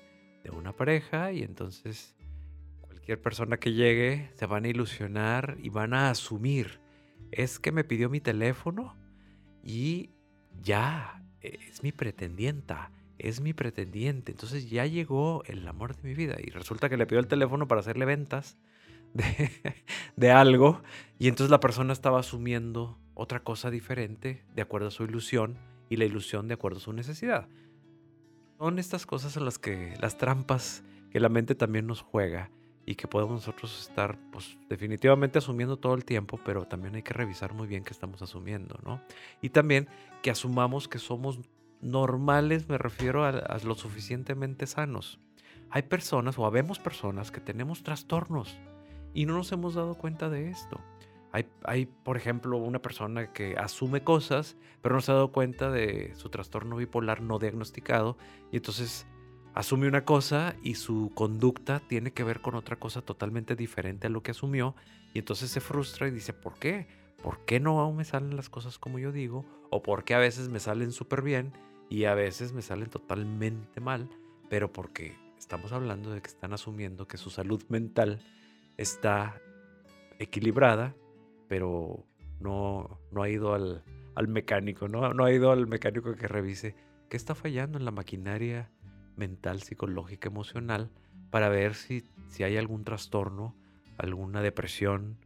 de 0.43 0.51
una 0.51 0.75
pareja 0.75 1.31
y 1.31 1.43
entonces 1.43 2.15
cualquier 2.81 3.21
persona 3.21 3.57
que 3.57 3.73
llegue 3.73 4.29
se 4.35 4.45
van 4.45 4.65
a 4.65 4.69
ilusionar 4.69 5.57
y 5.61 5.69
van 5.69 5.93
a 5.93 6.09
asumir, 6.09 6.79
es 7.31 7.59
que 7.59 7.71
me 7.71 7.83
pidió 7.83 8.09
mi 8.09 8.19
teléfono 8.19 8.95
y 9.63 10.11
ya, 10.61 11.23
es 11.41 11.83
mi 11.83 11.91
pretendienta, 11.91 12.91
es 13.19 13.41
mi 13.41 13.53
pretendiente, 13.53 14.31
entonces 14.31 14.69
ya 14.69 14.85
llegó 14.85 15.43
el 15.45 15.67
amor 15.67 15.95
de 15.95 16.07
mi 16.07 16.15
vida 16.15 16.35
y 16.39 16.49
resulta 16.49 16.89
que 16.89 16.97
le 16.97 17.05
pidió 17.05 17.19
el 17.19 17.27
teléfono 17.27 17.67
para 17.67 17.81
hacerle 17.81 18.05
ventas 18.05 18.57
de, 19.13 19.51
de 20.15 20.31
algo 20.31 20.81
y 21.17 21.27
entonces 21.27 21.49
la 21.49 21.59
persona 21.59 21.93
estaba 21.93 22.19
asumiendo 22.19 22.97
otra 23.13 23.43
cosa 23.43 23.71
diferente 23.71 24.43
de 24.53 24.61
acuerdo 24.61 24.89
a 24.89 24.91
su 24.91 25.03
ilusión 25.03 25.57
y 25.89 25.95
la 25.95 26.05
ilusión 26.05 26.47
de 26.47 26.53
acuerdo 26.53 26.77
a 26.77 26.81
su 26.81 26.93
necesidad. 26.93 27.47
Son 28.59 28.79
estas 28.79 29.05
cosas 29.05 29.37
en 29.37 29.45
las 29.45 29.59
que 29.59 29.95
las 30.01 30.17
trampas 30.17 30.83
que 31.11 31.19
la 31.19 31.29
mente 31.29 31.55
también 31.55 31.87
nos 31.87 32.01
juega 32.01 32.51
y 32.85 32.95
que 32.95 33.07
podemos 33.07 33.33
nosotros 33.33 33.81
estar 33.81 34.17
pues 34.31 34.57
definitivamente 34.69 35.39
asumiendo 35.39 35.77
todo 35.77 35.93
el 35.93 36.05
tiempo, 36.05 36.39
pero 36.45 36.65
también 36.65 36.95
hay 36.95 37.03
que 37.03 37.13
revisar 37.13 37.53
muy 37.53 37.67
bien 37.67 37.83
qué 37.83 37.91
estamos 37.91 38.21
asumiendo, 38.21 38.79
¿no? 38.83 39.01
Y 39.41 39.49
también 39.49 39.87
que 40.23 40.31
asumamos 40.31 40.87
que 40.87 40.97
somos 40.97 41.39
normales, 41.81 42.69
me 42.69 42.77
refiero 42.77 43.23
a, 43.23 43.29
a 43.29 43.57
lo 43.59 43.75
suficientemente 43.75 44.67
sanos. 44.67 45.19
Hay 45.69 45.83
personas 45.83 46.37
o 46.39 46.45
habemos 46.45 46.79
personas 46.79 47.31
que 47.31 47.41
tenemos 47.41 47.83
trastornos 47.83 48.57
y 49.13 49.25
no 49.25 49.33
nos 49.33 49.51
hemos 49.51 49.75
dado 49.75 49.95
cuenta 49.95 50.29
de 50.29 50.49
esto. 50.49 50.79
Hay, 51.63 51.85
por 51.85 52.17
ejemplo, 52.17 52.57
una 52.57 52.81
persona 52.81 53.31
que 53.31 53.57
asume 53.57 54.01
cosas, 54.03 54.55
pero 54.81 54.95
no 54.95 55.01
se 55.01 55.11
ha 55.11 55.15
dado 55.15 55.31
cuenta 55.31 55.69
de 55.69 56.13
su 56.15 56.29
trastorno 56.29 56.77
bipolar 56.77 57.21
no 57.21 57.37
diagnosticado 57.37 58.17
y 58.51 58.57
entonces 58.57 59.05
asume 59.53 59.87
una 59.87 60.05
cosa 60.05 60.55
y 60.63 60.75
su 60.75 61.11
conducta 61.13 61.81
tiene 61.87 62.11
que 62.11 62.23
ver 62.23 62.41
con 62.41 62.55
otra 62.55 62.77
cosa 62.77 63.01
totalmente 63.01 63.55
diferente 63.55 64.07
a 64.07 64.09
lo 64.09 64.23
que 64.23 64.31
asumió 64.31 64.75
y 65.13 65.19
entonces 65.19 65.51
se 65.51 65.59
frustra 65.59 66.07
y 66.07 66.11
dice, 66.11 66.33
¿por 66.33 66.57
qué? 66.57 66.87
¿Por 67.21 67.45
qué 67.45 67.59
no 67.59 67.91
me 67.91 68.05
salen 68.05 68.35
las 68.35 68.49
cosas 68.49 68.79
como 68.79 68.97
yo 68.97 69.11
digo? 69.11 69.45
¿O 69.69 69.83
por 69.83 70.05
qué 70.05 70.15
a 70.15 70.19
veces 70.19 70.49
me 70.49 70.59
salen 70.59 70.91
súper 70.91 71.21
bien 71.21 71.53
y 71.89 72.05
a 72.05 72.13
veces 72.13 72.53
me 72.53 72.61
salen 72.61 72.89
totalmente 72.89 73.79
mal? 73.81 74.09
Pero 74.49 74.71
porque 74.71 75.15
estamos 75.37 75.71
hablando 75.71 76.11
de 76.11 76.21
que 76.21 76.27
están 76.27 76.53
asumiendo 76.53 77.07
que 77.07 77.17
su 77.17 77.29
salud 77.29 77.63
mental 77.69 78.21
está 78.77 79.41
equilibrada 80.19 80.95
pero 81.47 82.05
no, 82.39 82.99
no 83.11 83.23
ha 83.23 83.29
ido 83.29 83.53
al, 83.53 83.83
mecánico, 84.27 84.87
¿no? 84.87 85.13
no 85.13 85.25
ha 85.25 85.31
ido 85.31 85.51
al 85.51 85.67
mecánico 85.67 86.15
que 86.15 86.27
revise 86.27 86.75
qué 87.09 87.17
está 87.17 87.35
fallando 87.35 87.77
en 87.77 87.85
la 87.85 87.91
maquinaria 87.91 88.69
mental, 89.15 89.61
psicológica, 89.61 90.29
emocional, 90.29 90.91
para 91.29 91.49
ver 91.49 91.75
si, 91.75 92.03
si 92.27 92.43
hay 92.43 92.57
algún 92.57 92.83
trastorno 92.83 93.55
alguna 93.97 94.41
depresión, 94.41 95.17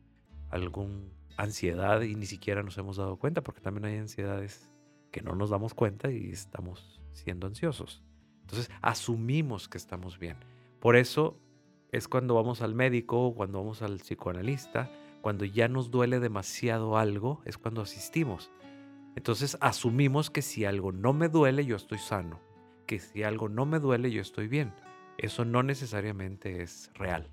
alguna 0.49 1.03
ansiedad 1.35 2.01
y 2.01 2.15
ni 2.15 2.25
siquiera 2.25 2.63
nos 2.63 2.77
hemos 2.77 2.95
dado 2.95 3.17
cuenta, 3.17 3.41
porque 3.41 3.59
también 3.59 3.85
hay 3.85 3.97
ansiedades 3.97 4.70
que 5.11 5.21
no 5.21 5.35
nos 5.35 5.49
damos 5.49 5.73
cuenta 5.73 6.11
y 6.11 6.29
estamos 6.29 7.01
siendo 7.11 7.47
ansiosos. 7.47 8.03
Entonces 8.41 8.69
asumimos 8.81 9.69
que 9.69 9.77
estamos 9.77 10.19
bien. 10.19 10.37
Por 10.79 10.95
eso 10.95 11.37
es 11.91 12.07
cuando 12.07 12.35
vamos 12.35 12.61
al 12.61 12.73
médico, 12.73 13.33
cuando 13.35 13.59
vamos 13.59 13.81
al 13.81 13.97
psicoanalista, 13.97 14.89
cuando 15.21 15.45
ya 15.45 15.67
nos 15.67 15.91
duele 15.91 16.19
demasiado 16.19 16.97
algo, 16.97 17.41
es 17.45 17.57
cuando 17.57 17.81
asistimos. 17.81 18.51
Entonces 19.15 19.57
asumimos 19.61 20.29
que 20.29 20.41
si 20.41 20.65
algo 20.65 20.91
no 20.91 21.13
me 21.13 21.29
duele, 21.29 21.65
yo 21.65 21.75
estoy 21.75 21.97
sano. 21.97 22.39
Que 22.87 22.99
si 22.99 23.23
algo 23.23 23.49
no 23.49 23.65
me 23.65 23.79
duele, 23.79 24.11
yo 24.11 24.21
estoy 24.21 24.47
bien. 24.47 24.73
Eso 25.17 25.45
no 25.45 25.63
necesariamente 25.63 26.63
es 26.63 26.89
real. 26.95 27.29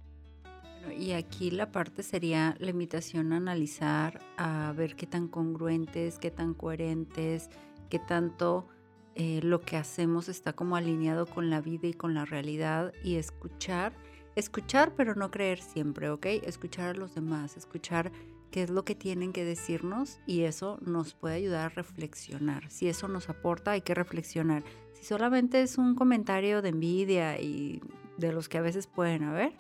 y 0.97 1.13
aquí 1.13 1.51
la 1.51 1.71
parte 1.71 2.03
sería 2.03 2.57
la 2.59 2.71
invitación 2.71 3.33
a 3.33 3.37
analizar, 3.37 4.21
a 4.37 4.73
ver 4.77 4.97
qué 4.97 5.07
tan 5.07 5.29
congruentes, 5.29 6.19
qué 6.19 6.31
tan 6.31 6.55
coherentes, 6.55 7.51
qué 7.89 7.99
tanto 7.99 8.67
eh, 9.15 9.41
lo 9.43 9.61
que 9.61 9.77
hacemos 9.77 10.29
está 10.29 10.53
como 10.53 10.77
alineado 10.77 11.27
con 11.27 11.51
la 11.51 11.61
vida 11.61 11.89
y 11.89 11.95
con 11.95 12.15
la 12.15 12.25
realidad 12.25 12.93
y 13.03 13.17
escuchar 13.17 13.93
escuchar 14.39 14.95
pero 14.95 15.15
no 15.15 15.31
creer 15.31 15.61
siempre, 15.61 16.11
¿ok? 16.11 16.27
Escuchar 16.45 16.91
a 16.91 16.95
los 16.95 17.15
demás, 17.15 17.57
escuchar 17.57 18.13
qué 18.51 18.63
es 18.63 18.71
lo 18.71 18.85
que 18.85 18.95
tienen 18.95 19.33
que 19.33 19.45
decirnos 19.45 20.21
y 20.27 20.43
eso 20.43 20.79
nos 20.81 21.15
puede 21.15 21.35
ayudar 21.35 21.67
a 21.67 21.75
reflexionar. 21.75 22.71
Si 22.71 22.89
eso 22.89 23.09
nos 23.09 23.29
aporta, 23.29 23.73
hay 23.73 23.83
que 23.83 23.95
reflexionar. 23.95 24.63
Si 24.93 25.05
solamente 25.05 25.61
es 25.61 25.77
un 25.77 25.95
comentario 25.95 26.63
de 26.63 26.69
envidia 26.71 27.41
y 27.41 27.81
de 28.17 28.33
los 28.33 28.49
que 28.49 28.59
a 28.59 28.63
veces 28.63 28.87
pueden 28.87 29.25
haber, 29.25 29.53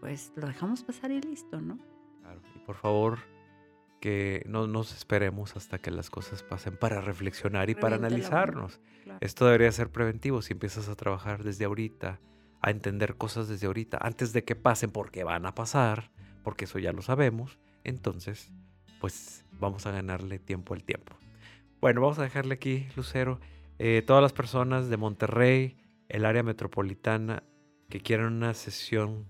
pues 0.00 0.32
lo 0.34 0.46
dejamos 0.46 0.82
pasar 0.82 1.10
y 1.10 1.20
listo, 1.20 1.60
¿no? 1.60 1.78
Claro. 2.20 2.40
Y 2.56 2.58
por 2.60 2.76
favor, 2.76 3.18
que 4.02 4.42
no 4.48 4.66
nos 4.66 4.92
esperemos 4.92 5.54
hasta 5.54 5.78
que 5.78 5.92
las 5.92 6.10
cosas 6.10 6.42
pasen 6.42 6.76
para 6.76 7.00
reflexionar 7.00 7.70
y 7.70 7.76
para 7.76 7.94
analizarnos. 7.94 8.80
Esto 9.20 9.46
debería 9.46 9.70
ser 9.70 9.90
preventivo 9.90 10.42
si 10.42 10.54
empiezas 10.54 10.88
a 10.88 10.96
trabajar 10.96 11.44
desde 11.44 11.66
ahorita 11.66 12.18
a 12.60 12.70
entender 12.72 13.14
cosas 13.14 13.46
desde 13.46 13.68
ahorita, 13.68 13.98
antes 14.00 14.32
de 14.32 14.42
que 14.42 14.56
pasen, 14.56 14.90
porque 14.90 15.22
van 15.22 15.46
a 15.46 15.54
pasar, 15.54 16.10
porque 16.42 16.64
eso 16.64 16.80
ya 16.80 16.92
lo 16.92 17.00
sabemos, 17.00 17.60
entonces, 17.84 18.50
pues 19.00 19.44
vamos 19.60 19.86
a 19.86 19.92
ganarle 19.92 20.40
tiempo 20.40 20.74
al 20.74 20.82
tiempo. 20.82 21.16
Bueno, 21.80 22.00
vamos 22.00 22.18
a 22.18 22.24
dejarle 22.24 22.54
aquí, 22.54 22.88
Lucero, 22.96 23.38
eh, 23.78 24.02
todas 24.04 24.20
las 24.20 24.32
personas 24.32 24.88
de 24.88 24.96
Monterrey, 24.96 25.76
el 26.08 26.24
área 26.24 26.42
metropolitana, 26.42 27.44
que 27.88 28.00
quieran 28.00 28.32
una 28.32 28.52
sesión 28.54 29.26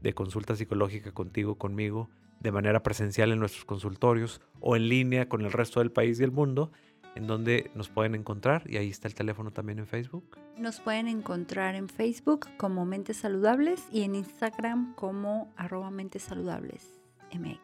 de 0.00 0.14
consulta 0.14 0.56
psicológica 0.56 1.12
contigo, 1.12 1.56
conmigo, 1.56 2.08
de 2.40 2.52
manera 2.52 2.82
presencial 2.82 3.32
en 3.32 3.38
nuestros 3.38 3.64
consultorios 3.64 4.40
o 4.60 4.76
en 4.76 4.88
línea 4.88 5.28
con 5.28 5.42
el 5.42 5.52
resto 5.52 5.80
del 5.80 5.92
país 5.92 6.18
y 6.20 6.24
el 6.24 6.32
mundo, 6.32 6.72
en 7.14 7.26
donde 7.26 7.70
nos 7.74 7.88
pueden 7.88 8.14
encontrar 8.14 8.62
y 8.66 8.76
ahí 8.76 8.88
está 8.88 9.08
el 9.08 9.14
teléfono 9.14 9.50
también 9.50 9.78
en 9.78 9.86
Facebook. 9.86 10.38
Nos 10.56 10.80
pueden 10.80 11.08
encontrar 11.08 11.74
en 11.74 11.88
Facebook 11.88 12.48
como 12.56 12.84
Mentes 12.84 13.18
Saludables 13.18 13.86
y 13.92 14.02
en 14.02 14.14
Instagram 14.14 14.94
como 14.94 15.52
arroba 15.56 15.90
Mentes 15.90 16.22
Saludables 16.22 17.00
MX. 17.32 17.60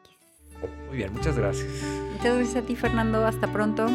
Muy 0.89 0.97
bien, 0.99 1.13
muchas 1.13 1.37
gracias. 1.37 1.69
Muchas 2.13 2.37
gracias 2.37 2.57
a 2.57 2.67
ti 2.67 2.77
Fernando, 2.77 3.25
hasta 3.27 3.53
pronto. 3.53 3.89